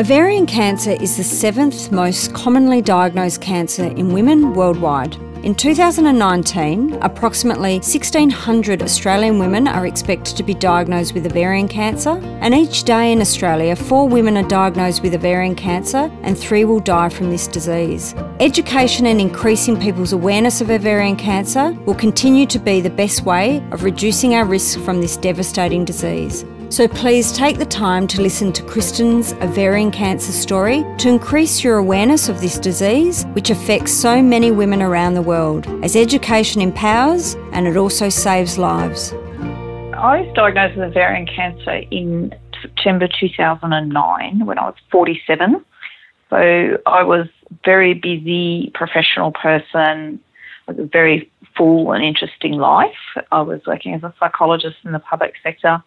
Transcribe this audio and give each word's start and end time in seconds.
Ovarian 0.00 0.46
cancer 0.46 0.92
is 0.92 1.18
the 1.18 1.22
seventh 1.22 1.92
most 1.92 2.32
commonly 2.32 2.80
diagnosed 2.80 3.42
cancer 3.42 3.84
in 3.84 4.14
women 4.14 4.54
worldwide. 4.54 5.14
In 5.44 5.54
2019, 5.54 6.94
approximately 7.02 7.74
1,600 7.74 8.82
Australian 8.82 9.38
women 9.38 9.68
are 9.68 9.86
expected 9.86 10.38
to 10.38 10.42
be 10.42 10.54
diagnosed 10.54 11.12
with 11.12 11.26
ovarian 11.26 11.68
cancer, 11.68 12.18
and 12.40 12.54
each 12.54 12.84
day 12.84 13.12
in 13.12 13.20
Australia, 13.20 13.76
four 13.76 14.08
women 14.08 14.38
are 14.38 14.48
diagnosed 14.48 15.02
with 15.02 15.14
ovarian 15.14 15.54
cancer 15.54 16.10
and 16.22 16.38
three 16.38 16.64
will 16.64 16.80
die 16.80 17.10
from 17.10 17.28
this 17.28 17.46
disease. 17.46 18.14
Education 18.40 19.04
and 19.04 19.20
increasing 19.20 19.78
people's 19.78 20.14
awareness 20.14 20.62
of 20.62 20.70
ovarian 20.70 21.16
cancer 21.16 21.72
will 21.84 21.94
continue 21.94 22.46
to 22.46 22.58
be 22.58 22.80
the 22.80 22.88
best 22.88 23.26
way 23.26 23.62
of 23.70 23.84
reducing 23.84 24.34
our 24.34 24.46
risk 24.46 24.80
from 24.80 25.02
this 25.02 25.18
devastating 25.18 25.84
disease. 25.84 26.46
So 26.70 26.86
please 26.86 27.32
take 27.32 27.58
the 27.58 27.66
time 27.66 28.06
to 28.06 28.22
listen 28.22 28.52
to 28.52 28.62
Kristen's 28.62 29.32
ovarian 29.42 29.90
cancer 29.90 30.30
story 30.30 30.84
to 30.98 31.08
increase 31.08 31.64
your 31.64 31.78
awareness 31.78 32.28
of 32.28 32.40
this 32.40 32.60
disease, 32.60 33.24
which 33.32 33.50
affects 33.50 33.92
so 33.92 34.22
many 34.22 34.52
women 34.52 34.80
around 34.80 35.14
the 35.14 35.22
world, 35.22 35.66
as 35.84 35.96
education 35.96 36.60
empowers 36.60 37.34
and 37.50 37.66
it 37.66 37.76
also 37.76 38.08
saves 38.08 38.56
lives. 38.56 39.12
I 39.94 40.20
was 40.20 40.32
diagnosed 40.36 40.76
with 40.76 40.90
ovarian 40.90 41.26
cancer 41.26 41.82
in 41.90 42.32
September 42.62 43.08
2009 43.18 44.46
when 44.46 44.56
I 44.56 44.66
was 44.66 44.76
47. 44.92 45.64
So 46.30 46.36
I 46.86 47.02
was 47.02 47.26
very 47.64 47.94
busy 47.94 48.70
professional 48.74 49.32
person, 49.32 50.20
with 50.68 50.78
a 50.78 50.84
very 50.84 51.28
full 51.56 51.90
and 51.90 52.04
interesting 52.04 52.52
life. 52.52 52.94
I 53.32 53.42
was 53.42 53.60
working 53.66 53.92
as 53.94 54.04
a 54.04 54.14
psychologist 54.20 54.76
in 54.84 54.92
the 54.92 55.00
public 55.00 55.34
sector 55.42 55.82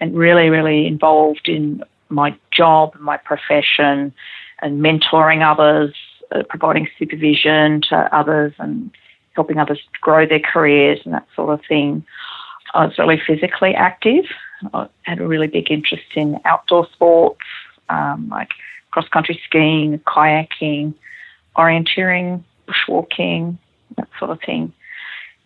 and 0.00 0.16
really, 0.16 0.48
really 0.48 0.86
involved 0.86 1.48
in 1.48 1.82
my 2.08 2.36
job, 2.50 2.94
my 2.98 3.16
profession, 3.16 4.12
and 4.62 4.80
mentoring 4.80 5.42
others, 5.44 5.94
uh, 6.34 6.42
providing 6.48 6.88
supervision 6.98 7.82
to 7.88 7.96
others, 8.16 8.52
and 8.58 8.90
helping 9.34 9.58
others 9.58 9.80
grow 10.00 10.26
their 10.26 10.40
careers 10.40 11.00
and 11.04 11.14
that 11.14 11.26
sort 11.36 11.52
of 11.52 11.64
thing. 11.66 12.04
I 12.74 12.86
was 12.86 12.98
really 12.98 13.20
physically 13.24 13.74
active. 13.74 14.24
I 14.74 14.88
had 15.02 15.20
a 15.20 15.26
really 15.26 15.46
big 15.46 15.70
interest 15.70 16.04
in 16.14 16.38
outdoor 16.44 16.86
sports, 16.92 17.40
um, 17.88 18.28
like 18.30 18.50
cross 18.90 19.08
country 19.08 19.40
skiing, 19.44 19.98
kayaking, 20.00 20.94
orienteering, 21.56 22.42
bushwalking, 22.66 23.58
that 23.96 24.08
sort 24.18 24.30
of 24.30 24.40
thing. 24.44 24.72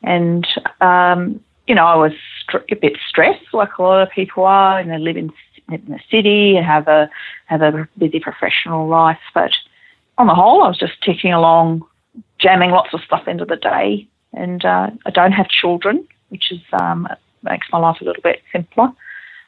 And 0.03 0.47
um, 0.81 1.41
you 1.67 1.75
know, 1.75 1.87
I 1.87 1.97
was 1.97 2.13
a 2.71 2.75
bit 2.75 2.97
stressed, 3.09 3.53
like 3.53 3.79
a 3.79 3.83
lot 3.83 4.03
of 4.03 4.11
people 4.11 4.45
are, 4.45 4.79
and 4.79 4.91
they 4.91 4.99
live 4.99 5.17
in, 5.17 5.33
in 5.71 5.85
the 5.89 6.01
city 6.11 6.57
and 6.57 6.67
have 6.67 6.89
a 6.89 7.09
have 7.47 7.63
a 7.63 7.89
busy 7.97 8.21
professional 8.21 8.89
life. 8.89 9.21
But 9.35 9.53
on 10.19 10.27
the 10.27 10.35
whole, 10.35 10.63
I 10.63 10.69
was 10.69 10.79
just 10.79 11.01
ticking 11.03 11.33
along, 11.33 11.83
jamming 12.39 12.71
lots 12.71 12.93
of 12.93 13.01
stuff 13.03 13.29
into 13.29 13.45
the 13.45 13.57
day. 13.57 14.07
And 14.33 14.65
uh, 14.65 14.91
I 15.07 15.11
don't 15.11 15.33
have 15.33 15.49
children, 15.49 16.07
which 16.31 16.51
is 16.51 16.61
um, 16.81 17.07
makes 17.43 17.67
my 17.73 17.79
life 17.79 18.01
a 18.01 18.05
little 18.05 18.23
bit 18.23 18.43
simpler. 18.53 18.89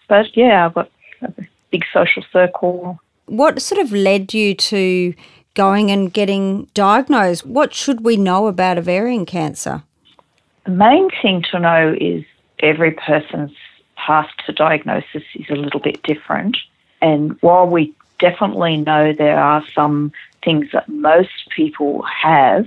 But 0.08 0.36
yeah, 0.36 0.66
I've 0.66 0.74
got 0.74 0.90
a 1.22 1.32
big 1.70 1.84
social 1.92 2.22
circle. 2.32 2.98
What 3.26 3.60
sort 3.62 3.80
of 3.80 3.92
led 3.92 4.34
you 4.34 4.54
to 4.54 5.14
going 5.54 5.90
and 5.90 6.12
getting 6.12 6.68
diagnosed? 6.74 7.46
What 7.46 7.72
should 7.72 8.04
we 8.04 8.16
know 8.16 8.46
about 8.46 8.78
ovarian 8.78 9.24
cancer? 9.24 9.82
The 10.64 10.70
main 10.70 11.10
thing 11.22 11.44
to 11.50 11.58
know 11.58 11.94
is 11.98 12.24
every 12.60 12.92
person's 12.92 13.52
path 13.96 14.28
to 14.46 14.52
diagnosis 14.52 15.22
is 15.34 15.48
a 15.50 15.54
little 15.54 15.80
bit 15.80 16.02
different. 16.02 16.56
And 17.00 17.36
while 17.42 17.66
we 17.66 17.94
definitely 18.18 18.78
know 18.78 19.12
there 19.12 19.38
are 19.38 19.62
some 19.74 20.12
things 20.42 20.68
that 20.72 20.88
most 20.88 21.50
people 21.54 22.02
have, 22.02 22.66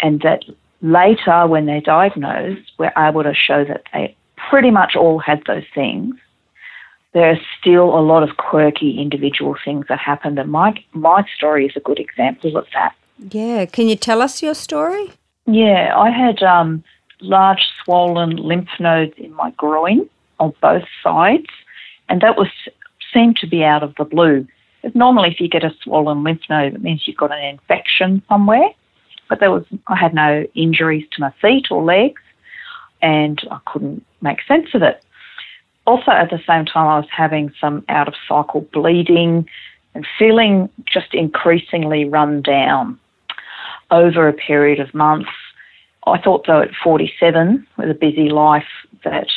and 0.00 0.20
that 0.22 0.44
later 0.82 1.46
when 1.46 1.66
they're 1.66 1.80
diagnosed, 1.80 2.72
we're 2.78 2.92
able 2.96 3.22
to 3.22 3.34
show 3.34 3.64
that 3.64 3.82
they 3.92 4.14
pretty 4.36 4.70
much 4.70 4.94
all 4.96 5.18
had 5.18 5.42
those 5.46 5.64
things. 5.74 6.14
There 7.12 7.30
are 7.30 7.40
still 7.58 7.98
a 7.98 8.02
lot 8.02 8.22
of 8.22 8.36
quirky 8.36 9.00
individual 9.00 9.56
things 9.64 9.86
that 9.88 9.98
happened, 9.98 10.38
and 10.38 10.50
my 10.50 10.74
my 10.92 11.24
story 11.36 11.66
is 11.66 11.72
a 11.74 11.80
good 11.80 11.98
example 11.98 12.56
of 12.56 12.66
that. 12.74 12.94
Yeah, 13.18 13.64
can 13.64 13.88
you 13.88 13.96
tell 13.96 14.20
us 14.20 14.42
your 14.42 14.54
story? 14.54 15.12
Yeah, 15.46 15.96
I 15.96 16.10
had 16.10 16.42
um, 16.42 16.84
large 17.20 17.66
swollen 17.82 18.36
lymph 18.36 18.68
nodes 18.78 19.14
in 19.16 19.32
my 19.34 19.50
groin 19.52 20.08
on 20.38 20.52
both 20.60 20.84
sides, 21.02 21.46
and 22.08 22.20
that 22.20 22.36
was 22.36 22.48
seemed 23.12 23.36
to 23.36 23.46
be 23.46 23.64
out 23.64 23.82
of 23.82 23.94
the 23.96 24.04
blue. 24.04 24.46
Normally, 24.94 25.30
if 25.30 25.40
you 25.40 25.48
get 25.48 25.64
a 25.64 25.74
swollen 25.82 26.22
lymph 26.22 26.42
node, 26.48 26.74
it 26.74 26.82
means 26.82 27.02
you've 27.06 27.16
got 27.16 27.32
an 27.32 27.44
infection 27.44 28.22
somewhere. 28.28 28.68
But 29.28 29.40
there 29.40 29.50
was, 29.50 29.64
I 29.88 29.96
had 29.96 30.14
no 30.14 30.46
injuries 30.54 31.06
to 31.12 31.20
my 31.20 31.32
feet 31.40 31.66
or 31.70 31.82
legs, 31.82 32.22
and 33.02 33.40
I 33.50 33.58
couldn't 33.66 34.04
make 34.20 34.38
sense 34.46 34.68
of 34.74 34.82
it. 34.82 35.02
Also, 35.86 36.10
at 36.10 36.30
the 36.30 36.40
same 36.46 36.64
time, 36.64 36.86
I 36.88 36.98
was 36.98 37.08
having 37.10 37.52
some 37.60 37.84
out 37.88 38.08
of 38.08 38.14
cycle 38.28 38.62
bleeding 38.72 39.48
and 39.94 40.06
feeling 40.18 40.68
just 40.92 41.14
increasingly 41.14 42.04
run 42.04 42.42
down 42.42 42.98
over 43.90 44.28
a 44.28 44.32
period 44.32 44.80
of 44.80 44.94
months 44.94 45.30
I 46.06 46.20
thought 46.20 46.46
though 46.46 46.60
at 46.60 46.74
47 46.82 47.66
with 47.76 47.90
a 47.90 47.94
busy 47.94 48.30
life 48.30 48.68
that, 49.04 49.28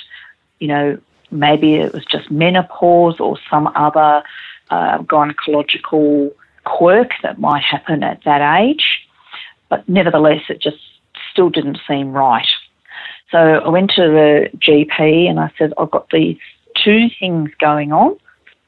you 0.59 0.67
know, 0.67 0.97
maybe 1.31 1.75
it 1.75 1.93
was 1.93 2.05
just 2.05 2.29
menopause 2.31 3.19
or 3.19 3.37
some 3.49 3.67
other 3.75 4.23
uh, 4.69 4.99
gynecological 4.99 6.31
quirk 6.65 7.11
that 7.23 7.39
might 7.39 7.63
happen 7.63 8.03
at 8.03 8.23
that 8.23 8.59
age. 8.59 9.01
But 9.69 9.87
nevertheless, 9.87 10.43
it 10.49 10.61
just 10.61 10.77
still 11.31 11.49
didn't 11.49 11.79
seem 11.87 12.11
right. 12.11 12.47
So 13.31 13.37
I 13.37 13.69
went 13.69 13.91
to 13.91 14.01
the 14.01 14.49
GP 14.57 15.29
and 15.29 15.39
I 15.39 15.51
said, 15.57 15.73
I've 15.77 15.91
got 15.91 16.09
these 16.09 16.37
two 16.75 17.09
things 17.19 17.51
going 17.59 17.91
on 17.91 18.17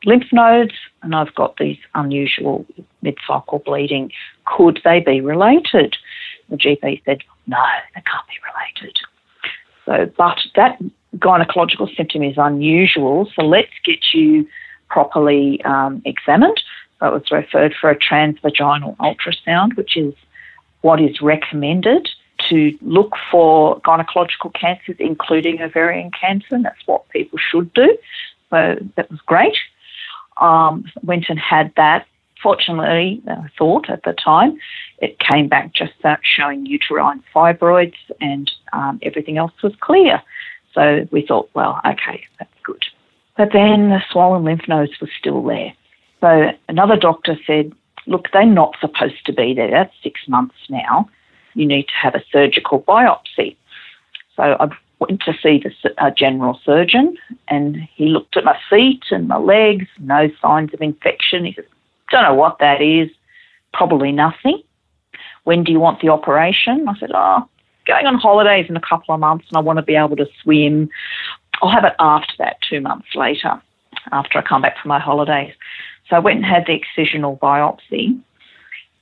lymph 0.05 0.31
nodes 0.31 0.73
and 1.03 1.15
I've 1.15 1.33
got 1.35 1.57
these 1.57 1.77
unusual 1.95 2.65
mid 3.01 3.17
cycle 3.27 3.59
bleeding. 3.59 4.11
Could 4.45 4.81
they 4.83 4.99
be 4.99 5.21
related? 5.21 5.95
The 6.49 6.57
GP 6.57 7.03
said, 7.05 7.23
no, 7.47 7.63
they 7.95 8.01
can't 8.01 8.27
be 8.27 8.35
related. 8.49 8.97
So, 9.85 10.11
but 10.17 10.37
that 10.55 10.79
gynecological 11.17 11.93
symptom 11.95 12.23
is 12.23 12.35
unusual, 12.37 13.29
so 13.35 13.43
let's 13.43 13.71
get 13.83 13.99
you 14.13 14.47
properly 14.89 15.63
um, 15.63 16.01
examined. 16.05 16.61
So 16.99 17.07
it 17.07 17.13
was 17.13 17.31
referred 17.31 17.73
for 17.79 17.89
a 17.89 17.97
transvaginal 17.97 18.95
ultrasound, 18.97 19.75
which 19.75 19.97
is 19.97 20.13
what 20.81 21.01
is 21.01 21.21
recommended 21.21 22.09
to 22.49 22.77
look 22.81 23.13
for 23.29 23.79
gynecological 23.81 24.53
cancers, 24.53 24.95
including 24.99 25.61
ovarian 25.61 26.11
cancer, 26.11 26.55
and 26.55 26.65
that's 26.65 26.85
what 26.85 27.07
people 27.09 27.39
should 27.39 27.73
do. 27.73 27.97
So 28.49 28.77
that 28.95 29.09
was 29.09 29.19
great. 29.25 29.57
Um, 30.37 30.85
went 31.03 31.25
and 31.29 31.39
had 31.39 31.73
that 31.75 32.05
Fortunately, 32.41 33.21
I 33.27 33.47
thought 33.57 33.89
at 33.89 34.03
the 34.03 34.13
time, 34.13 34.57
it 34.99 35.19
came 35.19 35.47
back 35.47 35.73
just 35.73 35.93
showing 36.23 36.65
uterine 36.65 37.23
fibroids 37.33 37.95
and 38.19 38.51
um, 38.73 38.99
everything 39.03 39.37
else 39.37 39.51
was 39.61 39.73
clear. 39.79 40.21
So 40.73 41.07
we 41.11 41.25
thought, 41.25 41.49
well, 41.53 41.79
okay, 41.85 42.23
that's 42.39 42.53
good. 42.63 42.83
But 43.37 43.49
then 43.53 43.89
the 43.89 44.01
swollen 44.11 44.43
lymph 44.43 44.67
nodes 44.67 44.93
were 44.99 45.09
still 45.19 45.43
there. 45.43 45.73
So 46.19 46.51
another 46.67 46.95
doctor 46.95 47.37
said, 47.45 47.73
look, 48.07 48.27
they're 48.31 48.45
not 48.45 48.75
supposed 48.79 49.25
to 49.25 49.33
be 49.33 49.53
there. 49.53 49.69
That's 49.69 49.93
six 50.03 50.21
months 50.27 50.55
now. 50.69 51.09
You 51.53 51.67
need 51.67 51.87
to 51.87 51.93
have 52.01 52.15
a 52.15 52.23
surgical 52.31 52.81
biopsy. 52.81 53.55
So 54.35 54.55
I 54.59 54.69
went 54.99 55.21
to 55.23 55.33
see 55.41 55.61
the 55.61 55.73
uh, 55.97 56.11
general 56.11 56.59
surgeon 56.63 57.17
and 57.47 57.77
he 57.95 58.05
looked 58.05 58.37
at 58.37 58.45
my 58.45 58.57
feet 58.69 59.03
and 59.11 59.27
my 59.27 59.37
legs, 59.37 59.87
no 59.99 60.29
signs 60.41 60.73
of 60.73 60.81
infection. 60.81 61.45
He 61.45 61.53
said, 61.53 61.65
don't 62.11 62.23
know 62.23 62.33
what 62.33 62.59
that 62.59 62.81
is. 62.81 63.09
Probably 63.73 64.11
nothing. 64.11 64.61
When 65.43 65.63
do 65.63 65.71
you 65.71 65.79
want 65.79 66.01
the 66.01 66.09
operation? 66.09 66.87
I 66.87 66.97
said, 66.99 67.11
oh, 67.13 67.47
going 67.87 68.05
on 68.05 68.15
holidays 68.15 68.67
in 68.69 68.77
a 68.77 68.81
couple 68.81 69.13
of 69.13 69.19
months 69.19 69.45
and 69.49 69.57
I 69.57 69.61
want 69.61 69.77
to 69.77 69.83
be 69.83 69.95
able 69.95 70.15
to 70.17 70.27
swim. 70.43 70.89
I'll 71.61 71.71
have 71.71 71.85
it 71.85 71.95
after 71.99 72.33
that, 72.39 72.57
two 72.67 72.81
months 72.81 73.07
later, 73.15 73.61
after 74.11 74.39
I 74.39 74.41
come 74.41 74.61
back 74.61 74.77
from 74.81 74.89
my 74.89 74.99
holidays. 74.99 75.53
So 76.09 76.15
I 76.15 76.19
went 76.19 76.37
and 76.37 76.45
had 76.45 76.65
the 76.65 76.79
excisional 76.79 77.39
biopsy. 77.39 78.19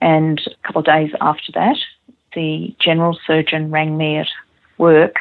And 0.02 0.40
a 0.46 0.68
couple 0.68 0.80
of 0.80 0.86
days 0.86 1.12
after 1.20 1.52
that, 1.54 1.78
the 2.34 2.74
general 2.80 3.18
surgeon 3.26 3.72
rang 3.72 3.98
me 3.98 4.18
at 4.18 4.28
work 4.78 5.16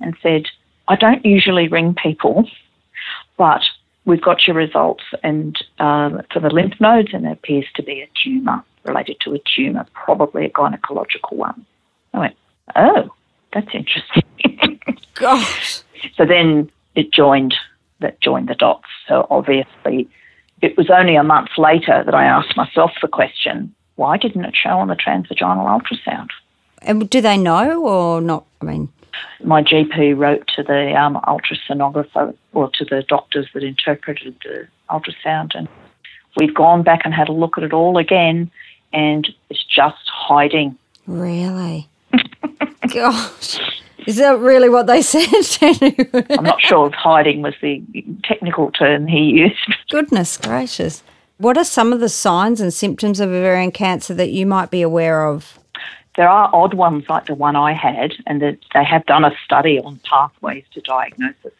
and 0.00 0.16
said, 0.22 0.46
I 0.88 0.96
don't 0.96 1.24
usually 1.24 1.68
ring 1.68 1.94
people, 1.94 2.48
but 3.36 3.62
we've 4.06 4.22
got 4.22 4.46
your 4.46 4.56
results 4.56 5.04
and 5.22 5.56
um, 5.78 6.22
for 6.32 6.40
the 6.40 6.48
lymph 6.48 6.80
nodes, 6.80 7.10
and 7.12 7.24
there 7.24 7.32
appears 7.32 7.66
to 7.74 7.82
be 7.82 8.00
a 8.00 8.08
tumour 8.22 8.64
related 8.84 9.18
to 9.20 9.34
a 9.34 9.38
tumour, 9.54 9.86
probably 9.92 10.46
a 10.46 10.50
gynecological 10.50 11.32
one. 11.32 11.66
I 12.14 12.18
went, 12.20 12.36
oh, 12.76 13.10
that's 13.52 13.68
interesting. 13.74 14.80
Gosh. 15.14 15.82
So 16.16 16.24
then 16.24 16.70
it 16.94 17.12
joined 17.12 17.54
that 18.00 18.20
joined 18.20 18.48
the 18.48 18.54
dots. 18.54 18.86
So 19.08 19.26
obviously, 19.30 20.08
it 20.62 20.76
was 20.76 20.90
only 20.90 21.16
a 21.16 21.22
month 21.22 21.50
later 21.58 22.02
that 22.04 22.14
I 22.14 22.24
asked 22.24 22.56
myself 22.56 22.92
the 23.02 23.08
question: 23.08 23.74
Why 23.96 24.16
didn't 24.16 24.44
it 24.44 24.54
show 24.54 24.78
on 24.78 24.88
the 24.88 24.94
transvaginal 24.94 25.66
ultrasound? 25.66 26.28
And 26.82 27.08
do 27.08 27.20
they 27.20 27.38
know 27.38 27.84
or 27.84 28.20
not? 28.20 28.44
I 28.60 28.66
mean, 28.66 28.88
my 29.44 29.62
GP 29.62 30.16
wrote 30.16 30.46
to 30.56 30.62
the 30.62 30.94
um, 30.94 31.18
ultrasonographer 31.24 32.34
or 32.52 32.70
to 32.74 32.84
the 32.84 33.02
doctors 33.02 33.48
that 33.54 33.62
interpreted 33.62 34.36
the 34.44 34.68
ultrasound, 34.90 35.54
and 35.54 35.68
we've 36.36 36.54
gone 36.54 36.82
back 36.82 37.02
and 37.04 37.14
had 37.14 37.28
a 37.28 37.32
look 37.32 37.58
at 37.58 37.64
it 37.64 37.72
all 37.72 37.98
again, 37.98 38.50
and 38.92 39.28
it's 39.50 39.64
just 39.64 40.08
hiding. 40.08 40.76
Really? 41.06 41.88
Gosh. 42.92 43.60
Is 44.06 44.16
that 44.16 44.38
really 44.38 44.68
what 44.68 44.86
they 44.86 45.02
said? 45.02 45.26
I'm 46.30 46.44
not 46.44 46.62
sure 46.62 46.86
if 46.86 46.94
hiding 46.94 47.42
was 47.42 47.54
the 47.60 47.82
technical 48.22 48.70
term 48.70 49.06
he 49.06 49.20
used. 49.20 49.74
Goodness 49.90 50.36
gracious. 50.36 51.02
What 51.38 51.58
are 51.58 51.64
some 51.64 51.92
of 51.92 52.00
the 52.00 52.08
signs 52.08 52.60
and 52.60 52.72
symptoms 52.72 53.20
of 53.20 53.28
ovarian 53.28 53.72
cancer 53.72 54.14
that 54.14 54.30
you 54.30 54.46
might 54.46 54.70
be 54.70 54.80
aware 54.80 55.26
of? 55.26 55.58
There 56.16 56.28
are 56.28 56.50
odd 56.52 56.74
ones 56.74 57.04
like 57.08 57.26
the 57.26 57.34
one 57.34 57.56
I 57.56 57.72
had, 57.72 58.14
and 58.26 58.40
that 58.40 58.58
they 58.72 58.84
have 58.84 59.04
done 59.06 59.24
a 59.24 59.32
study 59.44 59.78
on 59.78 60.00
pathways 60.04 60.64
to 60.72 60.80
diagnosis 60.80 61.52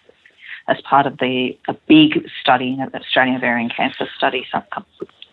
as 0.68 0.80
part 0.82 1.06
of 1.06 1.18
the 1.18 1.56
a 1.68 1.74
big 1.86 2.28
study, 2.40 2.76
the 2.76 3.00
Australian 3.00 3.36
Ovarian 3.36 3.68
Cancer 3.68 4.08
Study, 4.16 4.46
some, 4.50 4.64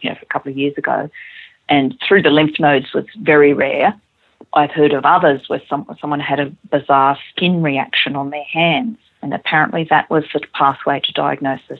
you 0.01 0.09
know, 0.09 0.17
a 0.21 0.25
couple 0.25 0.51
of 0.51 0.57
years 0.57 0.77
ago. 0.77 1.09
And 1.69 1.97
through 2.07 2.21
the 2.21 2.29
lymph 2.29 2.59
nodes 2.59 2.93
was 2.93 3.05
very 3.21 3.53
rare. 3.53 3.99
I've 4.53 4.71
heard 4.71 4.93
of 4.93 5.05
others 5.05 5.47
where 5.47 5.61
some, 5.69 5.85
someone 5.99 6.19
had 6.19 6.39
a 6.39 6.51
bizarre 6.69 7.17
skin 7.29 7.63
reaction 7.63 8.15
on 8.15 8.29
their 8.29 8.43
hands, 8.43 8.97
and 9.21 9.33
apparently 9.33 9.85
that 9.89 10.09
was 10.09 10.25
the 10.33 10.41
pathway 10.53 10.99
to 10.99 11.11
diagnosis. 11.13 11.79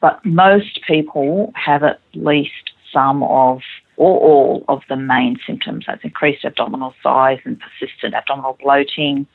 But 0.00 0.24
most 0.24 0.80
people 0.86 1.52
have 1.54 1.84
at 1.84 2.00
least 2.14 2.72
some 2.92 3.22
of 3.22 3.60
or 4.00 4.18
all 4.18 4.64
of 4.68 4.82
the 4.88 4.96
main 4.96 5.38
symptoms. 5.46 5.84
That's 5.86 6.02
increased 6.02 6.42
abdominal 6.46 6.94
size 7.02 7.38
and 7.44 7.60
persistent 7.60 8.14
abdominal 8.14 8.56
bloating, 8.58 9.26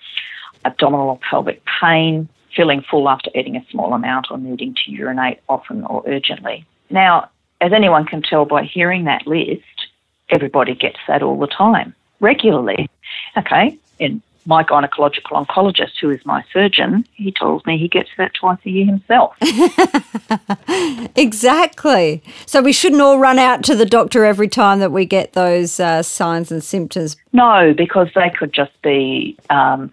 abdominal 0.66 1.10
or 1.10 1.20
pelvic 1.20 1.62
pain, 1.80 2.28
feeling 2.56 2.82
full 2.82 3.08
after 3.08 3.30
eating 3.36 3.56
a 3.56 3.66
small 3.70 3.94
amount, 3.94 4.32
or 4.32 4.40
needing 4.40 4.76
to 4.84 4.92
urinate 4.92 5.40
often 5.50 5.84
or 5.84 6.02
urgently. 6.08 6.66
Now, 6.90 7.30
as 7.62 7.74
anyone 7.74 8.06
can 8.08 8.24
tell 8.24 8.46
by 8.46 8.64
hearing 8.64 9.04
that 9.04 9.28
list, 9.28 9.62
everybody 10.30 10.74
gets 10.74 10.98
that 11.08 11.22
all 11.22 11.38
the 11.38 11.46
time, 11.46 11.94
regularly. 12.20 12.90
Okay, 13.38 13.78
in 14.00 14.20
my 14.46 14.64
gynecological 14.64 15.46
oncologist, 15.46 15.94
who 16.00 16.10
is 16.10 16.24
my 16.26 16.44
surgeon, 16.54 17.06
he 17.14 17.32
tells 17.32 17.66
me 17.66 17.78
he 17.78 17.88
gets 17.88 18.10
that 18.18 18.34
twice 18.34 18.60
a 18.66 18.70
year 18.70 18.86
himself. 18.86 19.36
exactly. 21.16 22.22
So 22.46 22.62
we 22.62 22.72
shouldn't 22.72 23.02
all 23.02 23.20
run 23.20 23.40
out 23.40 23.64
to 23.64 23.76
the 23.76 23.86
doctor 23.86 24.24
every 24.24 24.48
time 24.48 24.80
that 24.80 24.92
we 24.92 25.06
get 25.06 25.34
those 25.34 25.80
uh, 25.80 26.04
signs 26.04 26.52
and 26.52 26.64
symptoms. 26.64 27.18
No, 27.34 27.74
because 27.76 28.10
they 28.16 28.30
could 28.30 28.54
just 28.54 28.80
be 28.82 29.38
um, 29.50 29.92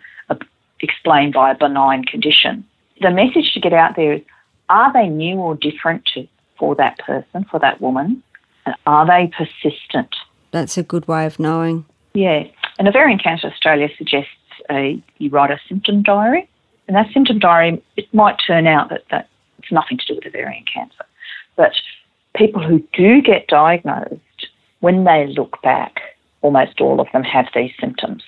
explained 0.82 1.32
by 1.32 1.52
a 1.52 1.54
benign 1.54 2.04
condition. 2.04 2.64
The 3.00 3.10
message 3.10 3.52
to 3.54 3.60
get 3.60 3.72
out 3.72 3.96
there 3.96 4.14
is 4.14 4.22
are 4.69 4.93
they 4.93 5.08
new 5.08 5.37
or 5.37 5.54
different 5.54 6.04
to, 6.14 6.26
for 6.58 6.75
that 6.76 6.99
person, 6.99 7.44
for 7.50 7.58
that 7.60 7.81
woman? 7.81 8.22
And 8.66 8.75
are 8.87 9.06
they 9.06 9.32
persistent? 9.37 10.14
That's 10.50 10.76
a 10.76 10.82
good 10.82 11.08
way 11.08 11.26
of 11.26 11.38
knowing. 11.38 11.84
Yeah. 12.14 12.44
And 12.78 12.88
Ovarian 12.88 13.19
Cancer 13.19 13.49
Australia 13.49 13.88
suggests 13.96 14.31
a, 14.70 15.03
you 15.19 15.31
write 15.31 15.50
a 15.50 15.61
symptom 15.69 16.03
diary. 16.03 16.49
And 16.88 16.97
that 16.97 17.12
symptom 17.12 17.38
diary, 17.38 17.82
it 17.97 18.12
might 18.12 18.37
turn 18.44 18.67
out 18.67 18.91
that, 18.91 19.03
that 19.11 19.29
it's 19.59 19.73
nothing 19.73 19.99
to 19.99 20.06
do 20.06 20.14
with 20.17 20.26
ovarian 20.26 20.64
cancer. 20.73 21.05
But 21.56 21.73
people 22.37 22.62
who 22.62 22.82
do 22.93 23.23
get 23.23 23.47
diagnosed, 23.47 24.20
when 24.81 25.05
they 25.05 25.26
look 25.29 25.62
back, 25.62 26.00
almost 26.41 26.81
all 26.81 27.00
of 27.00 27.06
them 27.12 27.23
have 27.23 27.47
these 27.55 27.73
symptoms. 27.81 28.23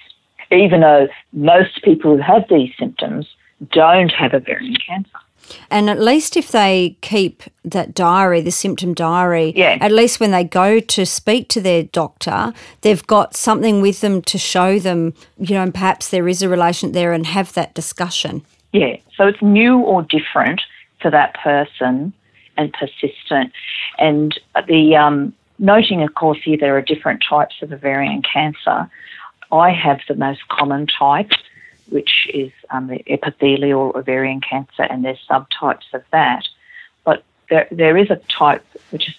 Even 0.51 0.81
though 0.83 1.09
most 1.33 1.83
people 1.83 2.17
who 2.17 2.23
have 2.23 2.45
these 2.49 2.71
symptoms 2.79 3.27
don't 3.73 4.13
have 4.13 4.35
ovarian 4.35 4.77
cancer. 4.87 5.19
And 5.71 5.91
at 5.91 6.01
least 6.01 6.37
if 6.37 6.51
they 6.51 6.97
keep 7.01 7.43
that 7.65 7.95
diary, 7.95 8.41
the 8.41 8.51
symptom 8.51 8.95
diary, 8.95 9.53
yeah. 9.57 9.79
at 9.81 9.93
least 9.93 10.21
when 10.21 10.31
they 10.31 10.45
go 10.45 10.81
to 10.81 11.07
speak 11.07 11.49
to 11.51 11.61
their 11.61 11.85
doctor, 11.85 12.53
they've 12.83 13.07
got 13.07 13.37
something 13.37 13.81
with 13.81 14.01
them 14.01 14.23
to 14.23 14.39
show 14.39 14.79
them, 14.79 15.15
you 15.39 15.55
know, 15.55 15.63
and 15.63 15.75
perhaps 15.75 16.09
there 16.09 16.29
is 16.29 16.43
a 16.43 16.49
relation 16.49 16.93
there 16.93 17.13
and 17.13 17.27
have 17.27 17.53
that 17.55 17.75
discussion. 17.75 18.43
Yeah, 18.73 18.97
so 19.17 19.27
it's 19.27 19.41
new 19.41 19.79
or 19.79 20.03
different 20.03 20.61
for 21.01 21.11
that 21.11 21.35
person 21.35 22.13
and 22.57 22.73
persistent. 22.73 23.53
And 23.99 24.39
the 24.69 24.97
um, 24.97 25.33
noting, 25.59 26.03
of 26.03 26.15
course, 26.15 26.39
here 26.45 26.57
there 26.59 26.77
are 26.77 26.83
different 26.83 27.23
types 27.29 27.57
of 27.63 27.73
ovarian 27.73 28.23
cancer. 28.23 28.89
I 29.53 29.71
have 29.71 30.01
the 30.09 30.15
most 30.15 30.41
common 30.49 30.87
type 30.87 31.31
which 31.91 32.29
is 32.33 32.53
um, 32.71 32.89
the 32.89 33.03
epithelial 33.13 33.93
ovarian 33.95 34.41
cancer, 34.41 34.83
and 34.83 35.05
there's 35.05 35.19
subtypes 35.31 35.93
of 35.93 36.03
that. 36.13 36.45
But 37.05 37.25
there, 37.51 37.69
there 37.71 37.97
is 37.97 38.11
a 38.11 38.17
type 38.29 38.65
which 38.91 39.09
is 39.09 39.15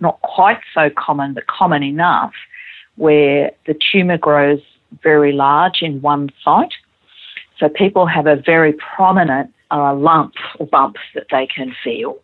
not 0.00 0.20
quite 0.22 0.60
so 0.74 0.90
common, 0.90 1.34
but 1.34 1.46
common 1.46 1.82
enough, 1.82 2.32
where 2.96 3.52
the 3.66 3.74
tumour 3.74 4.18
grows 4.18 4.60
very 5.02 5.32
large 5.32 5.82
in 5.82 6.00
one 6.00 6.30
site. 6.42 6.72
So 7.58 7.68
people 7.68 8.06
have 8.06 8.26
a 8.26 8.36
very 8.36 8.72
prominent 8.72 9.52
uh, 9.70 9.94
lump 9.94 10.34
or 10.58 10.66
bump 10.66 10.96
that 11.14 11.26
they 11.30 11.46
can 11.46 11.74
feel. 11.82 12.18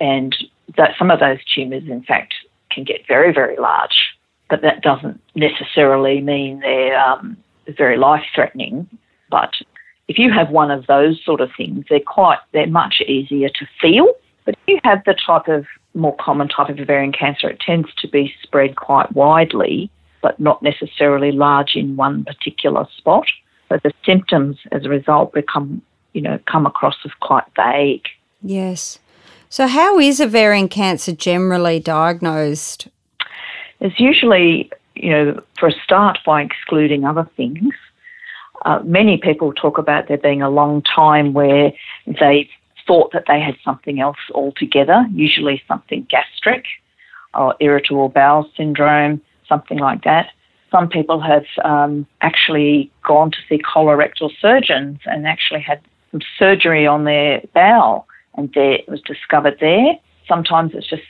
And 0.00 0.34
that 0.76 0.94
some 0.98 1.10
of 1.10 1.20
those 1.20 1.38
tumours, 1.44 1.84
in 1.88 2.02
fact, 2.02 2.34
can 2.70 2.84
get 2.84 3.06
very, 3.06 3.32
very 3.32 3.56
large. 3.56 4.14
But 4.48 4.62
that 4.62 4.82
doesn't 4.82 5.20
necessarily 5.34 6.20
mean 6.20 6.60
they're 6.60 6.98
um, 6.98 7.36
very 7.76 7.96
life 7.96 8.24
threatening. 8.34 8.88
But 9.30 9.54
if 10.08 10.18
you 10.18 10.32
have 10.32 10.50
one 10.50 10.70
of 10.70 10.86
those 10.86 11.22
sort 11.24 11.40
of 11.40 11.50
things, 11.56 11.84
they're 11.88 12.00
quite 12.00 12.38
they're 12.52 12.66
much 12.66 13.00
easier 13.06 13.48
to 13.48 13.66
feel. 13.80 14.06
But 14.44 14.54
if 14.54 14.60
you 14.66 14.80
have 14.84 15.02
the 15.04 15.14
type 15.14 15.48
of 15.48 15.66
more 15.94 16.16
common 16.16 16.48
type 16.48 16.68
of 16.68 16.78
ovarian 16.78 17.12
cancer, 17.12 17.48
it 17.48 17.60
tends 17.60 17.88
to 17.98 18.08
be 18.08 18.34
spread 18.42 18.76
quite 18.76 19.12
widely, 19.12 19.90
but 20.22 20.38
not 20.40 20.62
necessarily 20.62 21.32
large 21.32 21.74
in 21.74 21.96
one 21.96 22.24
particular 22.24 22.86
spot. 22.96 23.26
So 23.68 23.78
the 23.82 23.92
symptoms 24.04 24.56
as 24.72 24.84
a 24.84 24.88
result 24.88 25.32
become, 25.32 25.82
you 26.12 26.22
know, 26.22 26.38
come 26.50 26.66
across 26.66 26.96
as 27.04 27.12
quite 27.20 27.44
vague. 27.56 28.06
Yes. 28.42 28.98
So 29.48 29.66
how 29.66 29.98
is 29.98 30.20
ovarian 30.20 30.68
cancer 30.68 31.12
generally 31.12 31.80
diagnosed? 31.80 32.88
It's 33.80 33.98
usually, 33.98 34.70
you 34.94 35.10
know, 35.10 35.42
for 35.58 35.68
a 35.68 35.72
start 35.84 36.18
by 36.24 36.42
excluding 36.42 37.04
other 37.04 37.28
things. 37.36 37.74
Uh, 38.64 38.80
many 38.84 39.16
people 39.16 39.52
talk 39.52 39.78
about 39.78 40.08
there 40.08 40.18
being 40.18 40.42
a 40.42 40.50
long 40.50 40.82
time 40.82 41.32
where 41.32 41.72
they 42.06 42.48
thought 42.86 43.12
that 43.12 43.24
they 43.26 43.40
had 43.40 43.56
something 43.64 44.00
else 44.00 44.18
altogether, 44.34 45.06
usually 45.12 45.62
something 45.66 46.06
gastric 46.10 46.64
or 47.34 47.54
irritable 47.60 48.08
bowel 48.08 48.50
syndrome, 48.56 49.20
something 49.48 49.78
like 49.78 50.02
that. 50.04 50.30
Some 50.70 50.88
people 50.88 51.20
have 51.20 51.46
um, 51.64 52.06
actually 52.20 52.90
gone 53.06 53.30
to 53.30 53.38
see 53.48 53.58
colorectal 53.58 54.30
surgeons 54.40 54.98
and 55.06 55.26
actually 55.26 55.60
had 55.60 55.80
some 56.10 56.20
surgery 56.38 56.86
on 56.86 57.04
their 57.04 57.42
bowel, 57.54 58.06
and 58.34 58.52
there, 58.54 58.72
it 58.72 58.88
was 58.88 59.00
discovered 59.00 59.56
there. 59.60 59.94
Sometimes 60.28 60.72
it's 60.74 60.88
just, 60.88 61.02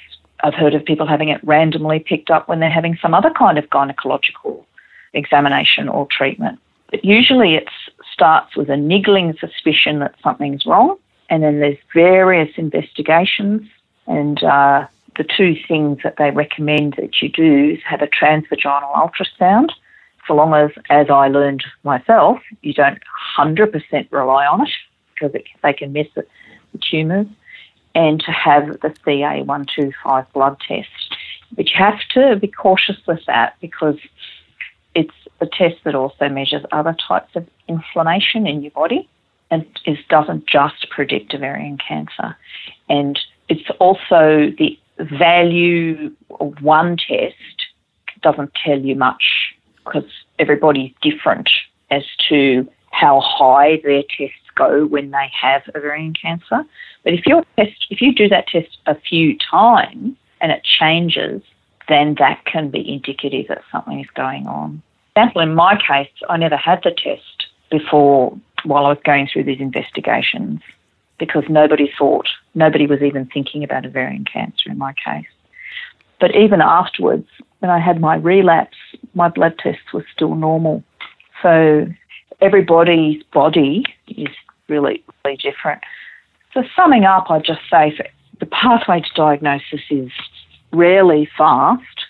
I've 0.42 0.54
heard 0.54 0.74
of 0.74 0.84
people 0.84 1.06
having 1.06 1.28
it 1.28 1.42
randomly 1.42 1.98
picked 1.98 2.30
up 2.30 2.48
when 2.48 2.60
they're 2.60 2.70
having 2.70 2.98
some 3.02 3.14
other 3.14 3.30
kind 3.30 3.58
of 3.58 3.68
gynecological 3.70 4.64
examination 5.12 5.88
or 5.88 6.06
treatment. 6.10 6.58
But 6.90 7.04
usually 7.04 7.54
it 7.54 7.68
starts 8.12 8.56
with 8.56 8.68
a 8.68 8.76
niggling 8.76 9.36
suspicion 9.38 10.00
that 10.00 10.14
something's 10.22 10.66
wrong, 10.66 10.96
and 11.28 11.42
then 11.42 11.60
there's 11.60 11.78
various 11.94 12.50
investigations. 12.56 13.62
And 14.06 14.42
uh, 14.42 14.86
the 15.16 15.24
two 15.24 15.56
things 15.68 15.98
that 16.02 16.16
they 16.18 16.30
recommend 16.30 16.94
that 16.96 17.22
you 17.22 17.28
do 17.28 17.74
is 17.74 17.80
have 17.84 18.02
a 18.02 18.08
transvaginal 18.08 18.92
ultrasound. 18.94 19.70
So 20.26 20.34
long 20.34 20.54
as, 20.54 20.70
as 20.90 21.08
I 21.10 21.28
learned 21.28 21.64
myself, 21.84 22.38
you 22.62 22.74
don't 22.74 22.98
100% 23.38 24.08
rely 24.10 24.46
on 24.46 24.62
it 24.62 24.70
because 25.14 25.34
it, 25.34 25.44
they 25.62 25.72
can 25.72 25.92
miss 25.92 26.08
it, 26.16 26.28
the 26.72 26.78
tumours, 26.78 27.26
and 27.94 28.20
to 28.20 28.30
have 28.30 28.68
the 28.80 28.94
CA125 29.06 30.26
blood 30.32 30.56
test. 30.66 30.88
But 31.52 31.66
you 31.66 31.76
have 31.76 31.98
to 32.14 32.36
be 32.36 32.48
cautious 32.48 32.96
with 33.06 33.20
that 33.26 33.56
because 33.60 33.96
a 35.40 35.46
test 35.46 35.76
that 35.84 35.94
also 35.94 36.28
measures 36.28 36.64
other 36.72 36.94
types 37.06 37.34
of 37.34 37.46
inflammation 37.68 38.46
in 38.46 38.62
your 38.62 38.70
body 38.72 39.08
and 39.50 39.66
it 39.84 39.98
doesn't 40.08 40.46
just 40.46 40.88
predict 40.90 41.34
ovarian 41.34 41.76
cancer. 41.76 42.36
And 42.88 43.18
it's 43.48 43.68
also 43.78 44.52
the 44.58 44.78
value 44.98 46.14
of 46.38 46.54
one 46.60 46.96
test 46.96 47.34
doesn't 48.22 48.52
tell 48.64 48.78
you 48.78 48.94
much 48.94 49.54
because 49.84 50.08
everybody's 50.38 50.92
different 51.02 51.50
as 51.90 52.04
to 52.28 52.68
how 52.92 53.20
high 53.20 53.80
their 53.82 54.02
tests 54.16 54.36
go 54.54 54.86
when 54.86 55.10
they 55.10 55.30
have 55.40 55.62
ovarian 55.74 56.14
cancer. 56.14 56.64
But 57.02 57.14
if 57.14 57.26
your 57.26 57.44
test, 57.56 57.86
if 57.90 58.00
you 58.00 58.14
do 58.14 58.28
that 58.28 58.46
test 58.46 58.78
a 58.86 58.94
few 58.94 59.36
times 59.38 60.16
and 60.40 60.52
it 60.52 60.62
changes, 60.64 61.42
then 61.88 62.16
that 62.18 62.44
can 62.44 62.70
be 62.70 62.92
indicative 62.92 63.46
that 63.48 63.62
something 63.72 64.00
is 64.00 64.10
going 64.14 64.46
on. 64.46 64.82
Example, 65.16 65.42
in 65.42 65.54
my 65.54 65.76
case, 65.76 66.10
I 66.28 66.36
never 66.36 66.56
had 66.56 66.80
the 66.84 66.90
test 66.90 67.46
before 67.70 68.36
while 68.64 68.86
I 68.86 68.90
was 68.90 68.98
going 69.04 69.28
through 69.32 69.44
these 69.44 69.60
investigations 69.60 70.60
because 71.18 71.44
nobody 71.48 71.90
thought, 71.98 72.26
nobody 72.54 72.86
was 72.86 73.02
even 73.02 73.26
thinking 73.26 73.62
about 73.62 73.86
ovarian 73.86 74.24
cancer 74.24 74.70
in 74.70 74.78
my 74.78 74.92
case. 75.04 75.26
But 76.20 76.34
even 76.34 76.60
afterwards, 76.60 77.26
when 77.60 77.70
I 77.70 77.78
had 77.78 78.00
my 78.00 78.16
relapse, 78.16 78.76
my 79.14 79.28
blood 79.28 79.58
tests 79.58 79.92
were 79.92 80.04
still 80.14 80.34
normal. 80.34 80.82
So 81.42 81.86
everybody's 82.40 83.22
body 83.32 83.84
is 84.08 84.28
really, 84.68 85.02
really 85.24 85.36
different. 85.36 85.82
So 86.52 86.62
summing 86.74 87.04
up, 87.04 87.30
I'd 87.30 87.44
just 87.44 87.60
say 87.70 87.96
the 88.38 88.46
pathway 88.46 89.00
to 89.00 89.14
diagnosis 89.14 89.80
is 89.90 90.10
rarely 90.72 91.28
fast, 91.36 92.06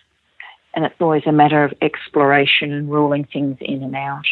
and 0.75 0.85
it's 0.85 1.01
always 1.01 1.23
a 1.27 1.33
matter 1.33 1.65
of 1.65 1.73
exploration 1.83 2.73
and 2.73 2.91
ruling 2.91 3.25
things 3.25 3.57
in 3.61 3.83
and 3.83 3.95
out. 3.95 4.25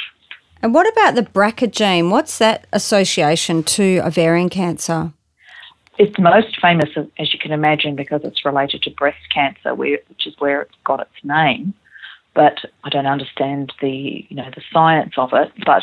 And 0.62 0.75
what 0.75 0.88
about 0.92 1.14
the 1.14 1.23
BRCA 1.23 1.71
gene? 1.71 2.11
What's 2.11 2.38
that 2.38 2.66
association 2.73 3.62
to 3.64 4.00
ovarian 4.04 4.49
cancer? 4.49 5.12
It's 5.99 6.18
most 6.18 6.61
famous, 6.61 6.90
as 6.97 7.33
you 7.33 7.38
can 7.40 7.52
imagine, 7.52 7.97
because 7.97 8.21
it's 8.25 8.45
related 8.45 8.83
to 8.83 8.90
breast 8.90 9.18
cancer, 9.33 9.75
which 9.75 10.26
is 10.26 10.35
where 10.38 10.62
it's 10.62 10.75
got 10.85 11.00
its 11.00 11.25
name. 11.25 11.75
But 12.35 12.59
I 12.85 12.88
don't 12.88 13.07
understand 13.07 13.73
the, 13.80 14.25
you 14.28 14.37
know, 14.37 14.49
the 14.54 14.62
science 14.73 15.14
of 15.16 15.30
it. 15.33 15.50
But 15.66 15.83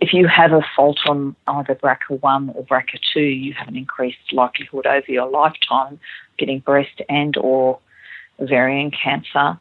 if 0.00 0.12
you 0.12 0.26
have 0.26 0.52
a 0.52 0.62
fault 0.74 0.98
on 1.06 1.36
either 1.46 1.76
BRCA1 1.76 2.54
or 2.56 2.64
BRCA2, 2.64 3.44
you 3.44 3.52
have 3.54 3.68
an 3.68 3.76
increased 3.76 4.32
likelihood 4.32 4.86
over 4.86 5.06
your 5.08 5.30
lifetime 5.30 6.00
getting 6.36 6.58
breast 6.58 7.00
and 7.08 7.36
or 7.36 7.78
ovarian 8.40 8.90
cancer 8.90 9.58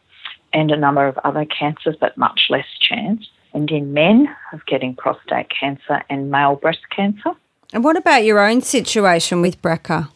and 0.53 0.71
a 0.71 0.77
number 0.77 1.07
of 1.07 1.17
other 1.23 1.45
cancers, 1.45 1.95
but 1.99 2.17
much 2.17 2.41
less 2.49 2.67
chance 2.79 3.27
and 3.53 3.69
in 3.69 3.93
men 3.93 4.27
of 4.51 4.65
getting 4.65 4.95
prostate 4.95 5.47
cancer 5.49 6.01
and 6.09 6.31
male 6.31 6.55
breast 6.55 6.79
cancer. 6.95 7.31
And 7.71 7.83
what 7.83 7.97
about 7.97 8.23
your 8.23 8.39
own 8.39 8.61
situation 8.61 9.41
with 9.41 9.61
BRCA? 9.61 10.09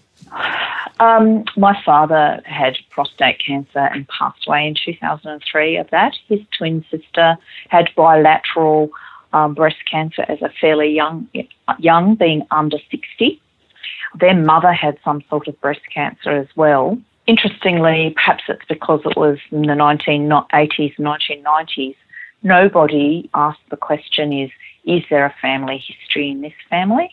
Um, 1.00 1.46
my 1.56 1.80
father 1.86 2.42
had 2.46 2.76
prostate 2.90 3.42
cancer 3.46 3.80
and 3.80 4.08
passed 4.08 4.48
away 4.48 4.68
in 4.68 4.76
2003 4.84 5.78
of 5.78 5.90
that. 5.92 6.14
His 6.28 6.40
twin 6.58 6.84
sister 6.90 7.38
had 7.70 7.90
bilateral 7.96 8.90
um, 9.34 9.54
breast 9.54 9.78
cancer 9.90 10.26
as 10.28 10.42
a 10.42 10.50
fairly 10.60 10.90
young, 10.90 11.30
young, 11.78 12.16
being 12.16 12.48
under 12.50 12.78
60. 12.90 13.42
Their 14.20 14.36
mother 14.36 14.74
had 14.74 14.98
some 15.04 15.24
sort 15.30 15.48
of 15.48 15.60
breast 15.62 15.82
cancer 15.94 16.32
as 16.32 16.48
well. 16.56 16.98
Interestingly, 17.28 18.14
perhaps 18.16 18.44
it's 18.48 18.66
because 18.70 19.02
it 19.04 19.18
was 19.18 19.38
in 19.52 19.64
the 19.64 19.74
1980s, 19.74 20.98
1990s, 20.98 21.96
nobody 22.42 23.30
asked 23.34 23.60
the 23.70 23.76
question 23.76 24.32
is, 24.32 24.50
is 24.86 25.04
there 25.10 25.26
a 25.26 25.36
family 25.42 25.84
history 25.86 26.30
in 26.32 26.40
this 26.40 26.54
family? 26.70 27.12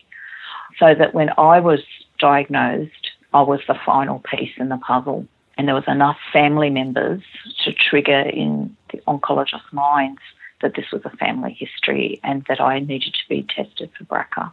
So 0.79 0.95
that 0.95 1.15
when 1.15 1.31
I 1.37 1.59
was 1.59 1.81
diagnosed, 2.21 3.11
I 3.33 3.43
was 3.43 3.61
the 3.67 3.75
final 3.85 4.21
piece 4.21 4.53
in 4.57 4.69
the 4.69 4.77
puzzle. 4.77 5.27
And 5.59 5.67
there 5.67 5.75
was 5.75 5.85
enough 5.89 6.17
family 6.33 6.71
members 6.71 7.23
to 7.65 7.73
trigger 7.73 8.21
in 8.21 8.77
the 8.93 8.99
oncologist's 9.09 9.73
minds 9.73 10.21
that 10.63 10.75
this 10.77 10.87
was 10.93 11.03
a 11.05 11.17
family 11.17 11.57
history 11.59 12.21
and 12.23 12.45
that 12.49 12.61
I 12.61 12.79
needed 12.79 13.15
to 13.15 13.29
be 13.29 13.43
tested 13.43 13.91
for 13.99 14.05
BRCA. 14.05 14.53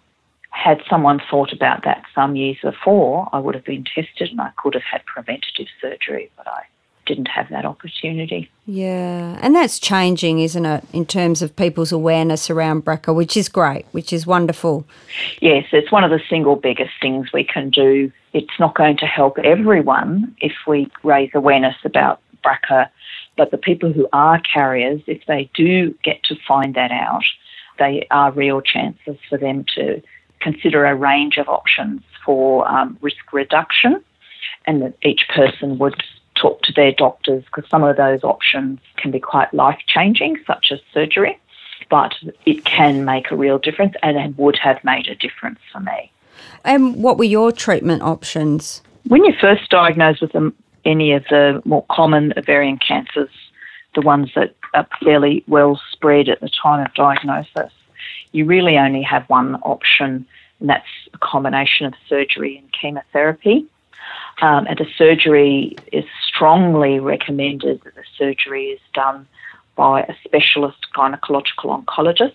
Had 0.52 0.82
someone 0.90 1.22
thought 1.30 1.52
about 1.52 1.84
that 1.86 2.04
some 2.14 2.36
years 2.36 2.58
before, 2.62 3.28
I 3.34 3.40
would 3.40 3.56
have 3.56 3.66
been 3.66 3.84
tested 3.84 4.30
and 4.30 4.40
I 4.40 4.52
could 4.58 4.74
have 4.74 4.84
had 4.84 5.04
preventative 5.06 5.68
surgery, 5.82 6.30
but 6.38 6.48
I 6.48 6.64
didn't 7.06 7.28
have 7.28 7.50
that 7.50 7.66
opportunity. 7.66 8.50
Yeah, 8.66 9.38
and 9.42 9.56
that's 9.56 9.80
changing, 9.80 10.40
isn't 10.40 10.66
it, 10.66 10.84
in 10.94 11.06
terms 11.06 11.42
of 11.42 11.56
people's 11.56 11.92
awareness 11.92 12.50
around 12.50 12.86
BRCA, 12.86 13.16
which 13.16 13.36
is 13.36 13.50
great, 13.50 13.86
which 13.92 14.14
is 14.14 14.28
wonderful. 14.28 14.86
Yes, 15.40 15.66
it's 15.72 15.92
one 15.92 16.04
of 16.04 16.12
the 16.12 16.22
single 16.30 16.56
biggest 16.56 16.92
things 17.02 17.34
we 17.34 17.44
can 17.44 17.70
do. 17.70 18.12
It's 18.34 18.60
not 18.60 18.76
going 18.76 18.98
to 18.98 19.06
help 19.06 19.38
everyone 19.40 20.36
if 20.42 20.54
we 20.68 20.92
raise 21.04 21.32
awareness 21.34 21.76
about 21.84 22.22
BRCA, 22.46 22.90
but 23.36 23.52
the 23.52 23.58
people 23.58 23.92
who 23.92 24.08
are 24.14 24.40
carriers, 24.54 25.02
if 25.08 25.26
they 25.28 25.50
do 25.54 25.96
get 26.04 26.24
to 26.26 26.36
find 26.48 26.76
that 26.76 26.92
out, 26.92 27.24
they 27.80 28.06
are 28.12 28.32
real 28.32 28.62
chances 28.62 29.18
for 29.30 29.38
them 29.38 29.66
to 29.76 30.02
consider 30.42 30.86
a 30.86 30.96
range 30.96 31.38
of 31.38 31.48
options 31.48 32.02
for 32.26 32.68
um, 32.68 32.98
risk 33.02 33.32
reduction 33.32 34.04
and 34.66 34.82
that 34.82 34.94
each 35.04 35.28
person 35.34 35.78
would 35.78 36.04
talk 36.36 36.62
to 36.64 36.74
their 36.74 36.92
doctors 36.92 37.44
because 37.46 37.70
some 37.70 37.84
of 37.84 37.98
those 37.98 38.24
options 38.24 38.80
can 38.98 39.12
be 39.12 39.20
quite 39.20 39.54
life 39.54 39.80
changing, 39.88 40.38
such 40.46 40.72
as 40.72 40.80
surgery, 40.94 41.40
but 41.90 42.14
it 42.46 42.64
can 42.66 43.06
make 43.06 43.32
a 43.32 43.36
real 43.36 43.58
difference 43.58 43.94
and 44.02 44.18
it 44.18 44.38
would 44.38 44.58
have 44.58 44.84
made 44.84 45.08
a 45.08 45.16
difference 45.16 45.60
for 45.72 45.80
me. 45.80 46.12
And 46.64 47.04
what 47.04 47.18
were 47.18 47.26
your 47.26 47.52
treatment 47.52 48.02
options? 48.02 48.82
When 49.08 49.24
you're 49.26 49.38
first 49.40 49.70
diagnosed 49.70 50.22
with 50.22 50.36
any 50.86 51.12
of 51.12 51.24
the 51.30 51.62
more 51.66 51.86
common 51.92 52.34
ovarian 52.38 52.78
cancers, 52.78 53.30
the 53.96 54.02
ones 54.02 54.32
that 54.36 54.56
are 54.74 54.88
fairly 55.04 55.44
well 55.48 55.82
spread 55.92 56.30
at 56.30 56.40
the 56.40 56.50
time 56.50 56.86
of 56.86 56.94
diagnosis, 56.94 57.72
you 58.32 58.46
really 58.46 58.78
only 58.78 59.02
have 59.02 59.24
one 59.30 59.56
option, 59.64 60.26
and 60.60 60.70
that's 60.70 60.86
a 61.14 61.18
combination 61.18 61.86
of 61.86 61.94
surgery 62.08 62.58
and 62.58 62.72
chemotherapy. 62.72 63.66
Um, 64.42 64.66
and 64.68 64.78
the 64.78 64.88
surgery 64.98 65.78
is 65.92 66.06
strongly 66.26 67.00
recommended 67.00 67.82
that 67.84 67.96
the 67.96 68.04
surgery 68.18 68.68
is 68.68 68.80
done 68.94 69.28
by 69.76 70.02
a 70.02 70.14
specialist 70.24 70.88
gynecological 70.96 71.84
oncologist 71.84 72.34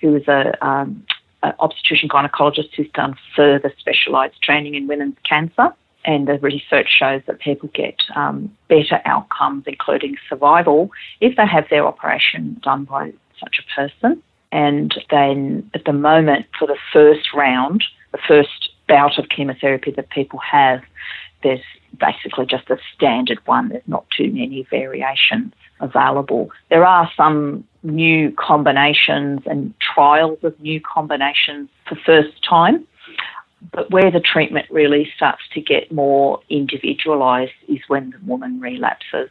who 0.00 0.16
is 0.16 0.26
a, 0.28 0.52
um, 0.66 1.04
an 1.42 1.52
obstetrician 1.60 2.08
gynecologist 2.08 2.70
who's 2.76 2.90
done 2.94 3.16
further 3.36 3.72
specialised 3.78 4.40
training 4.42 4.74
in 4.74 4.86
women's 4.86 5.16
cancer. 5.28 5.68
And 6.04 6.26
the 6.26 6.38
research 6.38 6.88
shows 6.98 7.22
that 7.26 7.38
people 7.38 7.70
get 7.72 7.94
um, 8.16 8.50
better 8.68 9.00
outcomes, 9.04 9.64
including 9.66 10.16
survival, 10.28 10.90
if 11.20 11.36
they 11.36 11.46
have 11.46 11.68
their 11.70 11.86
operation 11.86 12.60
done 12.62 12.84
by 12.84 13.12
such 13.38 13.60
a 13.60 13.74
person. 13.74 14.20
And 14.52 14.94
then 15.10 15.68
at 15.74 15.86
the 15.86 15.92
moment, 15.92 16.46
for 16.58 16.68
the 16.68 16.76
first 16.92 17.32
round, 17.34 17.82
the 18.12 18.18
first 18.28 18.70
bout 18.88 19.18
of 19.18 19.30
chemotherapy 19.30 19.90
that 19.92 20.10
people 20.10 20.38
have, 20.38 20.82
there's 21.42 21.62
basically 21.98 22.46
just 22.46 22.68
a 22.70 22.76
standard 22.94 23.38
one. 23.46 23.70
There's 23.70 23.82
not 23.86 24.04
too 24.16 24.30
many 24.30 24.66
variations 24.70 25.52
available. 25.80 26.50
There 26.70 26.84
are 26.84 27.10
some 27.16 27.64
new 27.82 28.30
combinations 28.32 29.40
and 29.46 29.74
trials 29.80 30.38
of 30.42 30.58
new 30.60 30.80
combinations 30.80 31.68
for 31.88 31.96
first 32.06 32.44
time. 32.48 32.86
But 33.72 33.90
where 33.90 34.10
the 34.10 34.20
treatment 34.20 34.66
really 34.70 35.10
starts 35.16 35.42
to 35.54 35.60
get 35.60 35.92
more 35.92 36.40
individualised 36.50 37.52
is 37.68 37.78
when 37.86 38.10
the 38.10 38.18
woman 38.26 38.60
relapses, 38.60 39.30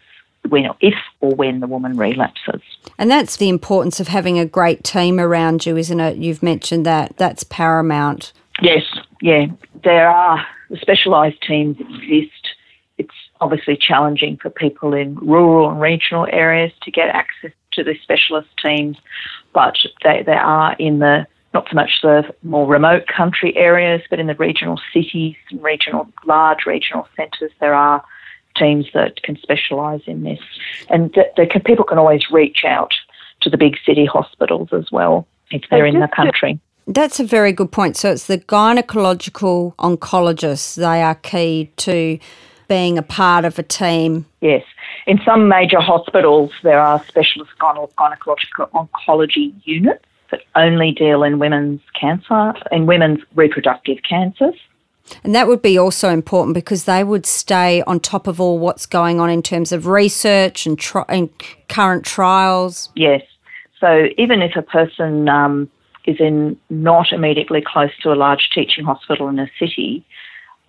when 0.49 0.67
if 0.79 0.95
or 1.19 1.35
when 1.35 1.59
the 1.59 1.67
woman 1.67 1.97
relapses. 1.97 2.61
And 2.97 3.09
that's 3.09 3.37
the 3.37 3.49
importance 3.49 3.99
of 3.99 4.07
having 4.07 4.39
a 4.39 4.45
great 4.45 4.83
team 4.83 5.19
around 5.19 5.65
you, 5.65 5.77
isn't 5.77 5.99
it? 5.99 6.17
You've 6.17 6.43
mentioned 6.43 6.85
that. 6.85 7.17
That's 7.17 7.43
paramount. 7.43 8.33
Yes, 8.61 8.83
yeah. 9.21 9.45
There 9.83 10.09
are 10.09 10.45
specialised 10.79 11.41
teams 11.41 11.77
exist. 11.79 12.49
It's 12.97 13.15
obviously 13.39 13.77
challenging 13.77 14.37
for 14.37 14.49
people 14.49 14.93
in 14.93 15.15
rural 15.15 15.69
and 15.69 15.81
regional 15.81 16.27
areas 16.31 16.71
to 16.83 16.91
get 16.91 17.09
access 17.09 17.51
to 17.73 17.83
the 17.83 17.95
specialist 18.03 18.49
teams, 18.61 18.97
but 19.53 19.75
they, 20.03 20.23
they 20.25 20.33
are 20.33 20.75
in 20.77 20.99
the 20.99 21.25
not 21.53 21.67
so 21.69 21.75
much 21.75 21.99
the 22.01 22.23
more 22.43 22.65
remote 22.65 23.07
country 23.07 23.55
areas, 23.57 24.01
but 24.09 24.19
in 24.19 24.27
the 24.27 24.35
regional 24.35 24.79
cities 24.93 25.35
and 25.49 25.61
regional 25.61 26.07
large 26.25 26.65
regional 26.65 27.07
centres, 27.17 27.51
there 27.59 27.73
are 27.73 28.03
teams 28.55 28.87
that 28.93 29.21
can 29.23 29.37
specialise 29.37 30.01
in 30.05 30.23
this, 30.23 30.39
and 30.89 31.11
the, 31.13 31.25
the, 31.37 31.59
people 31.65 31.85
can 31.85 31.97
always 31.97 32.29
reach 32.31 32.63
out 32.65 32.91
to 33.41 33.49
the 33.49 33.57
big 33.57 33.75
city 33.85 34.05
hospitals 34.05 34.69
as 34.71 34.91
well 34.91 35.27
if 35.51 35.63
they're 35.69 35.85
in 35.85 35.99
the 35.99 36.07
country. 36.07 36.59
That's 36.87 37.19
a 37.19 37.23
very 37.23 37.51
good 37.51 37.71
point. 37.71 37.97
So 37.97 38.11
it's 38.11 38.27
the 38.27 38.37
gynecological 38.37 39.75
oncologists, 39.75 40.75
they 40.75 41.01
are 41.01 41.15
key 41.15 41.71
to 41.77 42.19
being 42.67 42.97
a 42.97 43.03
part 43.03 43.43
of 43.45 43.59
a 43.59 43.63
team. 43.63 44.25
Yes. 44.39 44.63
in 45.05 45.19
some 45.25 45.49
major 45.49 45.81
hospitals, 45.81 46.51
there 46.63 46.79
are 46.79 47.03
specialist 47.03 47.51
gynecological 47.59 48.69
oncology 48.71 49.53
units 49.65 50.05
that 50.31 50.41
only 50.55 50.91
deal 50.93 51.23
in 51.23 51.37
women's 51.37 51.81
cancer, 51.99 52.53
in 52.71 52.85
women's 52.85 53.19
reproductive 53.35 53.97
cancers. 54.07 54.55
And 55.23 55.35
that 55.35 55.47
would 55.47 55.61
be 55.61 55.77
also 55.77 56.09
important 56.09 56.53
because 56.53 56.85
they 56.85 57.03
would 57.03 57.25
stay 57.25 57.81
on 57.83 57.99
top 57.99 58.27
of 58.27 58.39
all 58.39 58.59
what's 58.59 58.85
going 58.85 59.19
on 59.19 59.29
in 59.29 59.41
terms 59.41 59.71
of 59.71 59.87
research 59.87 60.65
and, 60.65 60.77
tri- 60.77 61.05
and 61.09 61.29
current 61.69 62.05
trials. 62.05 62.89
Yes. 62.95 63.21
So 63.79 64.07
even 64.17 64.41
if 64.41 64.55
a 64.55 64.61
person 64.61 65.27
um, 65.27 65.69
is 66.05 66.17
in 66.19 66.57
not 66.69 67.11
immediately 67.11 67.61
close 67.65 67.91
to 68.03 68.11
a 68.11 68.15
large 68.15 68.49
teaching 68.53 68.85
hospital 68.85 69.27
in 69.27 69.39
a 69.39 69.49
city, 69.59 70.05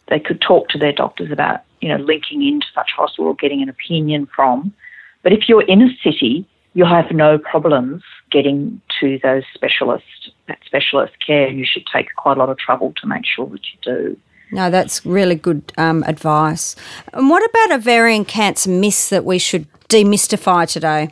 they 0.09 0.19
could 0.19 0.41
talk 0.41 0.69
to 0.71 0.79
their 0.79 0.93
doctors 0.93 1.31
about, 1.31 1.61
you 1.81 1.89
know, 1.89 1.97
linking 1.97 2.47
into 2.47 2.67
such 2.75 2.91
hospital 2.97 3.27
or 3.27 3.35
getting 3.35 3.63
an 3.63 3.69
opinion 3.69 4.29
from. 4.35 4.75
But 5.23 5.33
if 5.33 5.49
you're 5.49 5.63
in 5.63 5.83
a 5.83 5.89
city, 6.03 6.47
you'll 6.75 6.89
have 6.89 7.11
no 7.11 7.39
problems 7.39 8.03
getting 8.31 8.81
to 9.01 9.19
those 9.23 9.45
specialists, 9.55 10.31
that 10.49 10.59
specialist 10.65 11.15
care. 11.25 11.49
You 11.49 11.67
should 11.67 11.87
take 11.87 12.15
quite 12.17 12.37
a 12.37 12.41
lot 12.41 12.49
of 12.49 12.59
trouble 12.59 12.95
to 13.01 13.07
make 13.07 13.25
sure 13.27 13.47
that 13.47 13.61
you 13.73 13.79
do. 13.83 14.17
No, 14.53 14.71
that's 14.71 15.05
really 15.05 15.35
good 15.35 15.73
um, 15.79 16.05
advice. 16.07 16.77
And 17.15 17.31
what 17.31 17.43
about 17.49 17.79
ovarian 17.79 18.25
cancer 18.25 18.71
myths 18.71 19.09
that 19.09 19.25
we 19.25 19.39
should 19.39 19.67
demystify 19.89 20.71
today? 20.71 21.11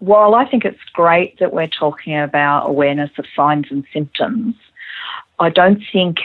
Well, 0.00 0.34
I 0.34 0.46
think 0.46 0.66
it's 0.66 0.78
great 0.92 1.38
that 1.38 1.54
we're 1.54 1.66
talking 1.66 2.18
about 2.18 2.68
awareness 2.68 3.10
of 3.18 3.24
signs 3.34 3.66
and 3.70 3.84
symptoms, 3.92 4.54
I 5.38 5.50
don't 5.50 5.82
think 5.92 6.18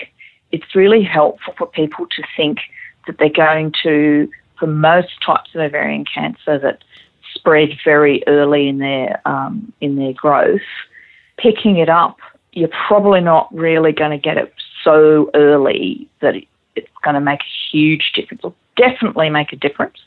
it's 0.51 0.75
really 0.75 1.03
helpful 1.03 1.53
for 1.57 1.67
people 1.67 2.05
to 2.07 2.23
think 2.35 2.59
that 3.07 3.17
they're 3.17 3.29
going 3.29 3.73
to, 3.83 4.29
for 4.59 4.67
most 4.67 5.09
types 5.25 5.49
of 5.55 5.61
ovarian 5.61 6.05
cancer 6.05 6.59
that 6.59 6.83
spread 7.33 7.69
very 7.83 8.23
early 8.27 8.67
in 8.67 8.79
their 8.79 9.21
um, 9.25 9.71
in 9.81 9.95
their 9.95 10.13
growth, 10.13 10.61
picking 11.37 11.77
it 11.77 11.89
up, 11.89 12.17
you're 12.53 12.69
probably 12.87 13.21
not 13.21 13.53
really 13.53 13.91
going 13.91 14.11
to 14.11 14.17
get 14.17 14.37
it 14.37 14.53
so 14.83 15.29
early 15.33 16.07
that 16.21 16.35
it's 16.75 16.87
going 17.03 17.15
to 17.15 17.21
make 17.21 17.41
a 17.41 17.75
huge 17.75 18.11
difference. 18.13 18.39
It'll 18.41 18.55
definitely 18.75 19.29
make 19.29 19.53
a 19.53 19.55
difference. 19.57 19.97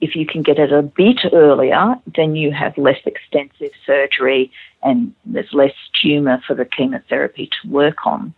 If 0.00 0.14
you 0.14 0.26
can 0.26 0.42
get 0.42 0.58
it 0.58 0.72
a 0.72 0.82
bit 0.82 1.20
earlier, 1.32 1.94
then 2.14 2.36
you 2.36 2.52
have 2.52 2.76
less 2.76 3.00
extensive 3.06 3.70
surgery 3.86 4.50
and 4.82 5.14
there's 5.24 5.52
less 5.52 5.72
tumour 6.00 6.42
for 6.46 6.54
the 6.54 6.66
chemotherapy 6.66 7.48
to 7.62 7.68
work 7.70 8.06
on. 8.06 8.34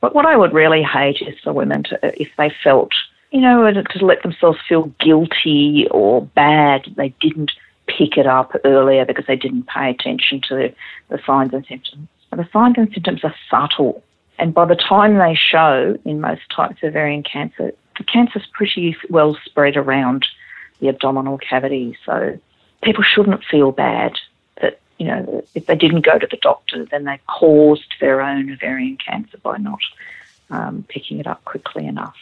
But 0.00 0.14
what 0.14 0.26
I 0.26 0.36
would 0.36 0.54
really 0.54 0.82
hate 0.82 1.20
is 1.20 1.38
for 1.42 1.52
women 1.52 1.82
to, 1.84 1.98
if 2.20 2.28
they 2.38 2.50
felt, 2.64 2.92
you 3.32 3.40
know, 3.40 3.70
to 3.70 4.06
let 4.06 4.22
themselves 4.22 4.58
feel 4.68 4.92
guilty 5.00 5.86
or 5.90 6.24
bad, 6.24 6.86
they 6.96 7.14
didn't 7.20 7.52
pick 7.86 8.16
it 8.16 8.26
up 8.26 8.52
earlier 8.64 9.04
because 9.04 9.26
they 9.26 9.36
didn't 9.36 9.66
pay 9.66 9.90
attention 9.90 10.40
to 10.48 10.72
the, 11.08 11.18
signs 11.26 11.52
and 11.52 11.66
symptoms. 11.66 12.08
The 12.30 12.48
signs 12.52 12.74
and 12.76 12.92
symptoms 12.92 13.24
are 13.24 13.34
subtle. 13.50 14.02
And 14.38 14.54
by 14.54 14.64
the 14.64 14.76
time 14.76 15.18
they 15.18 15.34
show 15.34 15.98
in 16.04 16.20
most 16.20 16.42
types 16.54 16.82
of 16.82 16.90
ovarian 16.90 17.22
cancer, 17.22 17.72
the 17.96 18.04
cancer's 18.04 18.46
pretty 18.52 18.96
well 19.10 19.36
spread 19.44 19.76
around 19.76 20.26
the 20.80 20.88
abdominal 20.88 21.38
cavity. 21.38 21.96
So 22.06 22.38
people 22.82 23.02
shouldn't 23.02 23.44
feel 23.44 23.72
bad 23.72 24.12
that, 24.60 24.78
you 24.98 25.06
know, 25.06 25.44
if 25.54 25.66
they 25.66 25.74
didn't 25.74 26.04
go 26.04 26.18
to 26.18 26.26
the 26.26 26.36
doctor, 26.36 26.84
then 26.86 27.04
they 27.04 27.18
caused 27.26 27.94
their 28.00 28.22
own 28.22 28.52
ovarian 28.52 28.96
cancer 28.96 29.38
by 29.38 29.58
not 29.58 29.80
um, 30.50 30.84
picking 30.88 31.18
it 31.18 31.26
up 31.26 31.44
quickly 31.44 31.86
enough. 31.86 32.16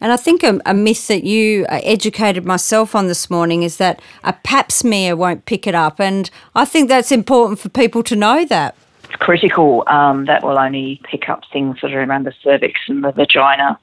And 0.00 0.12
I 0.12 0.16
think 0.16 0.42
a, 0.42 0.60
a, 0.66 0.74
myth 0.74 1.08
that 1.08 1.24
you 1.24 1.66
uh, 1.68 1.80
educated 1.82 2.44
myself 2.44 2.94
on 2.94 3.08
this 3.08 3.28
morning 3.28 3.62
is 3.62 3.78
that 3.78 4.00
a 4.22 4.32
pap 4.32 4.70
smear 4.70 5.16
won't 5.16 5.46
pick 5.46 5.66
it 5.66 5.74
up. 5.74 6.00
And 6.00 6.30
I 6.54 6.64
think 6.64 6.88
that's 6.88 7.10
important 7.10 7.58
for 7.58 7.68
people 7.68 8.02
to 8.04 8.14
know 8.14 8.44
that. 8.44 8.76
It's 9.12 9.20
critical. 9.20 9.84
Um, 9.88 10.24
that 10.24 10.42
will 10.42 10.58
only 10.58 11.00
pick 11.04 11.28
up 11.28 11.42
things 11.52 11.76
that 11.82 11.92
are 11.92 12.02
around 12.02 12.24
the 12.24 12.32
cervix 12.42 12.80
and 12.88 13.04
the 13.04 13.12
vagina 13.12 13.78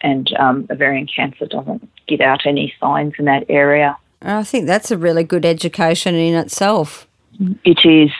and 0.00 0.32
um, 0.38 0.66
ovarian 0.70 1.08
cancer 1.08 1.46
doesn't 1.46 1.88
give 2.06 2.20
out 2.20 2.46
any 2.46 2.72
signs 2.80 3.14
in 3.18 3.24
that 3.24 3.44
area. 3.48 3.98
I 4.22 4.44
think 4.44 4.66
that's 4.66 4.92
a 4.92 4.96
really 4.96 5.24
good 5.24 5.44
education 5.44 6.14
in 6.14 6.34
itself. 6.34 7.08
It 7.64 7.84
is. 7.84 8.10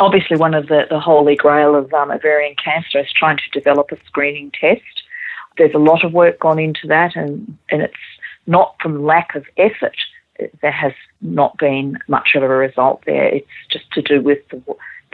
Obviously, 0.00 0.36
one 0.36 0.54
of 0.54 0.66
the, 0.66 0.86
the 0.90 0.98
holy 0.98 1.36
grail 1.36 1.76
of 1.76 1.94
um, 1.94 2.10
ovarian 2.10 2.56
cancer 2.62 2.98
is 2.98 3.12
trying 3.12 3.36
to 3.36 3.50
develop 3.52 3.92
a 3.92 3.96
screening 4.06 4.50
test. 4.58 4.82
There's 5.56 5.74
a 5.74 5.78
lot 5.78 6.04
of 6.04 6.12
work 6.12 6.40
gone 6.40 6.58
into 6.58 6.88
that, 6.88 7.14
and, 7.14 7.56
and 7.70 7.80
it's 7.80 7.94
not 8.48 8.74
from 8.82 9.04
lack 9.04 9.36
of 9.36 9.44
effort. 9.56 9.96
There 10.60 10.72
has 10.72 10.92
not 11.22 11.56
been 11.58 11.96
much 12.08 12.30
of 12.34 12.42
a 12.42 12.48
result 12.48 13.04
there. 13.06 13.26
It's 13.26 13.46
just 13.70 13.90
to 13.92 14.02
do 14.02 14.20
with 14.20 14.46
the, 14.50 14.60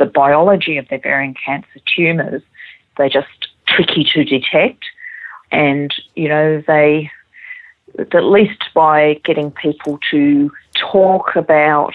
the 0.03 0.11
biology 0.11 0.79
of 0.79 0.88
their 0.88 0.99
ovarian 0.99 1.33
cancer 1.47 1.79
tumours. 1.95 2.43
They're 2.97 3.09
just 3.09 3.29
tricky 3.69 4.03
to 4.12 4.25
detect 4.25 4.85
and 5.53 5.95
you 6.17 6.29
know 6.29 6.62
they 6.67 7.09
at 7.99 8.25
least 8.25 8.65
by 8.75 9.21
getting 9.25 9.51
people 9.53 10.01
to 10.11 10.51
talk 10.75 11.37
about 11.37 11.95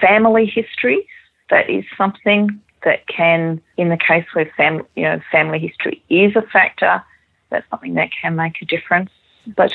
family 0.00 0.46
history 0.46 1.06
that 1.50 1.68
is 1.68 1.84
something 1.96 2.48
that 2.84 3.06
can 3.08 3.60
in 3.76 3.88
the 3.88 3.96
case 3.96 4.24
where 4.34 4.50
family 4.56 4.84
you 4.94 5.02
know 5.02 5.20
family 5.32 5.58
history 5.58 6.02
is 6.08 6.36
a 6.36 6.42
factor 6.52 7.02
that's 7.50 7.68
something 7.70 7.94
that 7.94 8.10
can 8.22 8.36
make 8.36 8.62
a 8.62 8.64
difference 8.64 9.10
but 9.56 9.72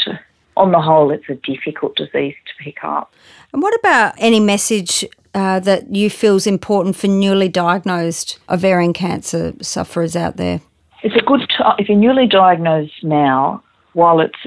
on 0.55 0.71
the 0.71 0.81
whole 0.81 1.11
it's 1.11 1.29
a 1.29 1.35
difficult 1.35 1.95
disease 1.95 2.35
to 2.47 2.63
pick 2.63 2.83
up 2.83 3.13
and 3.53 3.61
what 3.61 3.77
about 3.79 4.13
any 4.17 4.39
message 4.39 5.05
uh, 5.33 5.59
that 5.59 5.93
you 5.93 6.09
feel 6.09 6.35
is 6.35 6.47
important 6.47 6.95
for 6.95 7.07
newly 7.07 7.49
diagnosed 7.49 8.39
ovarian 8.49 8.93
cancer 8.93 9.53
sufferers 9.61 10.15
out 10.15 10.37
there 10.37 10.61
it's 11.03 11.15
a 11.15 11.21
good 11.21 11.49
time 11.49 11.75
if 11.79 11.87
you're 11.87 11.97
newly 11.97 12.27
diagnosed 12.27 13.03
now. 13.03 13.63
While 13.93 14.19
it's 14.19 14.39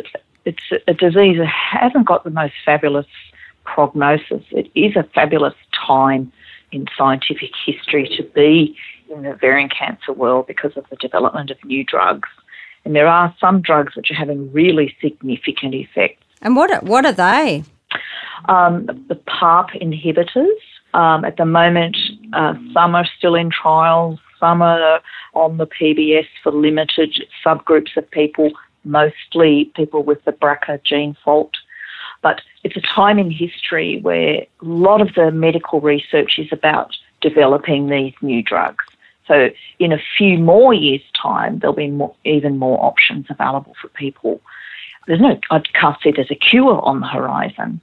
it's 0.45 0.63
a 0.87 0.95
disease 0.95 1.39
that 1.39 1.47
hasn't 1.47 2.07
got 2.07 2.25
the 2.25 2.31
most 2.31 2.55
fabulous 2.65 3.07
prognosis, 3.65 4.43
it 4.51 4.71
is 4.75 4.97
a 4.97 5.05
fabulous 5.15 5.55
time 5.87 6.33
in 6.73 6.87
scientific 6.97 7.51
history 7.65 8.09
to 8.17 8.23
be 8.35 8.77
in 9.11 9.23
the 9.23 9.31
ovarian 9.31 9.69
cancer 9.69 10.13
world 10.13 10.47
because 10.47 10.77
of 10.77 10.85
the 10.91 10.97
development 10.97 11.51
of 11.51 11.63
new 11.65 11.85
drugs. 11.85 12.29
And 12.85 12.97
there 12.97 13.07
are 13.07 13.35
some 13.41 13.61
drugs 13.61 13.95
which 13.95 14.11
are 14.11 14.15
having 14.15 14.53
really 14.53 14.97
significant 15.01 15.75
effects. 15.75 16.25
And 16.41 16.57
what 16.57 16.71
are, 16.73 16.81
what 16.81 17.05
are 17.05 17.13
they? 17.13 17.63
Um, 18.49 18.87
the 19.09 19.15
PARP 19.15 19.71
inhibitors. 19.81 20.59
Um, 20.95 21.25
at 21.25 21.37
the 21.37 21.47
moment, 21.47 21.97
uh, 22.33 22.55
some 22.73 22.95
are 22.95 23.07
still 23.19 23.35
in 23.35 23.51
trials. 23.51 24.19
Some 24.39 24.61
are 24.63 25.01
on 25.35 25.57
the 25.57 25.67
PBS 25.67 26.27
for 26.43 26.53
limited 26.53 27.25
subgroups 27.45 27.97
of 27.97 28.11
people, 28.11 28.51
mostly 28.85 29.71
people 29.77 30.03
with 30.03 30.25
the 30.25 30.33
BRCA 30.33 30.83
gene 30.85 31.17
fault. 31.25 31.53
But 32.23 32.41
it's 32.63 32.77
a 32.77 32.81
time 32.81 33.19
in 33.19 33.31
history 33.31 34.01
where 34.03 34.43
a 34.43 34.47
lot 34.61 35.01
of 35.01 35.15
the 35.15 35.31
medical 35.31 35.81
research 35.81 36.39
is 36.39 36.49
about 36.53 36.95
developing 37.21 37.89
these 37.89 38.15
new 38.21 38.43
drugs. 38.43 38.85
So 39.27 39.51
in 39.79 39.93
a 39.93 39.99
few 40.19 40.39
more 40.39 40.75
years' 40.75 41.01
time, 41.21 41.59
there'll 41.59 41.77
be 41.77 41.89
more, 41.89 42.15
even 42.25 42.59
more 42.59 42.85
options 42.85 43.27
available 43.31 43.75
for 43.81 43.89
people. 43.89 44.41
There's 45.07 45.21
no, 45.21 45.39
I 45.51 45.61
can't 45.61 45.97
see 46.03 46.13
there's 46.13 46.31
a 46.31 46.37
cure 46.37 46.81
on 46.83 47.01
the 47.01 47.07
horizon, 47.07 47.81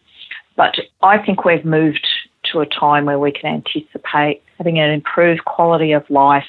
but 0.56 0.76
I 1.02 1.18
think 1.18 1.46
we've 1.46 1.66
moved 1.66 2.08
to 2.52 2.60
a 2.60 2.66
time 2.66 3.06
where 3.06 3.20
we 3.20 3.32
can 3.32 3.54
anticipate 3.54 4.42
having 4.58 4.80
an 4.80 4.92
improved 4.92 5.46
quality 5.46 5.92
of 5.92 6.10
life 6.10 6.48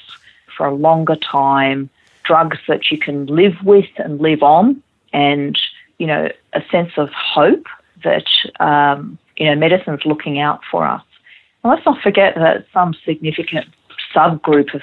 for 0.55 0.65
a 0.65 0.73
longer 0.73 1.15
time, 1.15 1.89
drugs 2.23 2.57
that 2.67 2.91
you 2.91 2.97
can 2.97 3.25
live 3.25 3.55
with 3.63 3.89
and 3.97 4.19
live 4.19 4.43
on, 4.43 4.81
and 5.13 5.57
you 5.97 6.07
know 6.07 6.29
a 6.53 6.61
sense 6.71 6.91
of 6.97 7.09
hope 7.13 7.65
that 8.03 8.25
um, 8.59 9.17
you 9.37 9.45
know 9.45 9.55
medicine's 9.55 10.05
looking 10.05 10.39
out 10.39 10.61
for 10.69 10.85
us. 10.85 11.03
And 11.63 11.71
let's 11.71 11.85
not 11.85 12.01
forget 12.01 12.35
that 12.35 12.65
some 12.73 12.93
significant 13.05 13.67
subgroup 14.13 14.73
of 14.73 14.81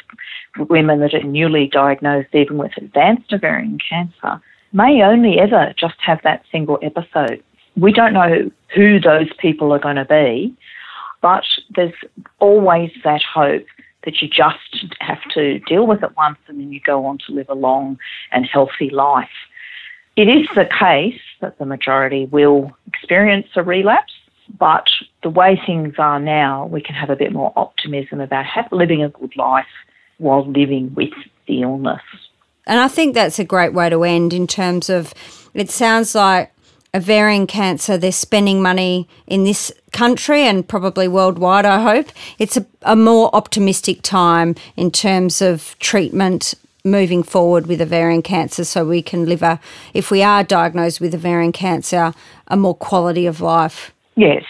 women 0.71 1.01
that 1.01 1.15
are 1.15 1.23
newly 1.23 1.67
diagnosed, 1.67 2.35
even 2.35 2.57
with 2.57 2.73
advanced 2.77 3.33
ovarian 3.33 3.79
cancer, 3.79 4.41
may 4.73 5.03
only 5.03 5.39
ever 5.39 5.75
just 5.77 5.97
have 6.01 6.21
that 6.23 6.45
single 6.51 6.79
episode. 6.83 7.43
We 7.77 7.93
don't 7.93 8.13
know 8.13 8.51
who 8.75 9.01
those 9.01 9.29
people 9.39 9.73
are 9.73 9.79
going 9.79 9.97
to 9.97 10.05
be, 10.05 10.55
but 11.21 11.45
there's 11.75 11.95
always 12.39 12.91
that 13.05 13.23
hope 13.23 13.67
that 14.05 14.23
you 14.23 14.29
just 14.29 14.87
have 15.01 15.23
to 15.35 15.59
deal 15.61 15.87
with 15.87 16.03
it 16.03 16.17
once 16.17 16.39
and 16.47 16.61
then 16.61 16.73
you 16.73 16.81
go 16.81 17.05
on 17.07 17.19
to 17.27 17.33
live 17.33 17.49
a 17.49 17.55
long 17.55 17.99
and 18.33 18.47
healthy 18.47 18.91
life. 18.91 19.29
It 20.17 20.29
is 20.29 20.49
the 20.55 20.65
case 20.65 21.21
that 21.41 21.59
the 21.59 21.67
majority 21.67 22.27
will 22.27 22.73
experience 22.87 23.49
a 23.55 23.63
relapse, 23.63 24.13
but 24.59 24.89
the 25.23 25.31
way 25.31 25.61
things 25.65 25.95
are 25.99 26.19
now, 26.19 26.67
we 26.67 26.81
can 26.81 26.95
have 26.95 27.11
a 27.11 27.17
bit 27.17 27.33
more 27.33 27.53
optimism 27.57 28.21
about 28.21 28.47
living 28.73 29.03
a 29.03 29.09
good 29.09 29.37
life 29.37 29.67
while 30.19 30.47
living 30.47 30.93
with 30.95 31.13
the 31.47 31.63
illness. 31.63 32.03
And 32.67 32.81
I 32.81 32.89
think 32.89 33.15
that's 33.15 33.39
a 33.39 33.45
great 33.45 33.73
way 33.73 33.89
to 33.89 34.05
end 34.05 34.33
in 34.33 34.47
terms 34.47 34.91
of 34.91 35.15
it 35.55 35.71
sounds 35.71 36.15
like 36.15 36.53
ovarian 36.95 37.47
cancer, 37.47 37.99
they're 37.99 38.13
spending 38.13 38.63
money 38.63 39.09
in 39.27 39.45
this 39.45 39.73
country 39.93 40.43
and 40.43 40.67
probably 40.67 41.09
worldwide, 41.09 41.65
I 41.65 41.81
hope. 41.83 42.09
It's 42.39 42.57
a, 42.57 42.67
a 42.83 42.97
more 42.97 43.35
optimistic 43.35 44.03
time 44.03 44.55
in 44.77 44.91
terms 44.91 45.43
of 45.43 45.77
treatment 45.79 46.55
moving 46.85 47.23
forward 47.23 47.67
with 47.67 47.81
ovarian 47.81 48.23
cancer 48.23 48.65
so 48.65 48.85
we 48.85 49.03
can 49.03 49.27
live 49.27 49.43
a, 49.43 49.61
if 49.93 50.11
we 50.11 50.23
are 50.23 50.43
diagnosed 50.43 51.01
with 51.01 51.15
ovarian 51.15 51.53
cancer, 51.53 52.13
a 52.47 52.57
more 52.57 52.75
quality 52.75 53.27
of 53.27 53.41
life. 53.41 53.93
Yes. 54.17 54.45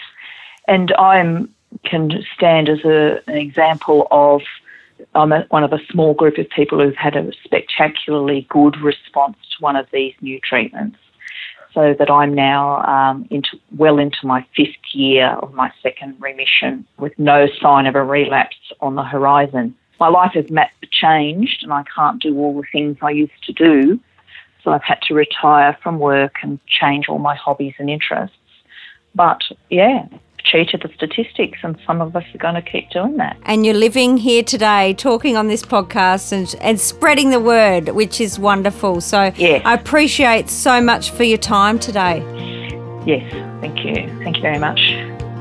And 0.67 0.93
I 0.97 1.45
can 1.85 2.23
stand 2.35 2.69
as 2.69 2.83
a, 2.85 3.21
an 3.27 3.37
example 3.37 4.07
of 4.11 4.41
I'm 5.15 5.31
a, 5.31 5.45
one 5.49 5.63
of 5.63 5.73
a 5.73 5.79
small 5.89 6.13
group 6.13 6.37
of 6.37 6.49
people 6.49 6.79
who've 6.79 6.95
had 6.95 7.15
a 7.15 7.31
spectacularly 7.43 8.45
good 8.49 8.77
response 8.81 9.37
to 9.37 9.63
one 9.63 9.75
of 9.75 9.87
these 9.91 10.13
new 10.21 10.39
treatments. 10.41 10.97
So 11.73 11.93
that 11.99 12.09
I'm 12.09 12.33
now 12.33 12.83
um, 12.85 13.27
into 13.29 13.59
well 13.77 13.99
into 13.99 14.25
my 14.25 14.43
fifth 14.55 14.93
year 14.93 15.27
of 15.27 15.53
my 15.53 15.71
second 15.83 16.15
remission 16.19 16.85
with 16.97 17.17
no 17.19 17.47
sign 17.61 17.85
of 17.85 17.95
a 17.95 18.03
relapse 18.03 18.57
on 18.81 18.95
the 18.95 19.03
horizon. 19.03 19.75
My 19.99 20.07
life 20.07 20.31
has 20.33 20.45
changed 20.89 21.61
and 21.61 21.71
I 21.71 21.83
can't 21.95 22.21
do 22.21 22.37
all 22.39 22.59
the 22.59 22.67
things 22.71 22.97
I 23.01 23.11
used 23.11 23.43
to 23.45 23.53
do. 23.53 23.99
So 24.63 24.71
I've 24.71 24.83
had 24.83 25.01
to 25.03 25.13
retire 25.13 25.77
from 25.81 25.99
work 25.99 26.35
and 26.41 26.59
change 26.65 27.07
all 27.07 27.19
my 27.19 27.35
hobbies 27.35 27.75
and 27.77 27.89
interests. 27.89 28.35
But 29.15 29.41
yeah, 29.69 30.07
cheated 30.49 30.81
the 30.81 30.89
statistics, 30.95 31.59
and 31.63 31.77
some 31.85 32.01
of 32.01 32.15
us 32.15 32.23
are 32.33 32.37
going 32.37 32.55
to 32.55 32.61
keep 32.61 32.89
doing 32.89 33.17
that. 33.17 33.37
And 33.43 33.65
you're 33.65 33.75
living 33.75 34.17
here 34.17 34.43
today, 34.43 34.93
talking 34.93 35.37
on 35.37 35.47
this 35.47 35.61
podcast 35.61 36.31
and, 36.31 36.55
and 36.61 36.79
spreading 36.79 37.29
the 37.29 37.39
word, 37.39 37.89
which 37.89 38.19
is 38.19 38.39
wonderful. 38.39 39.01
So 39.01 39.31
yes. 39.35 39.61
I 39.65 39.73
appreciate 39.73 40.49
so 40.49 40.81
much 40.81 41.11
for 41.11 41.23
your 41.23 41.37
time 41.37 41.79
today. 41.79 42.19
Yes, 43.05 43.31
thank 43.61 43.83
you. 43.83 43.95
Thank 44.23 44.37
you 44.37 44.41
very 44.41 44.59
much. 44.59 44.79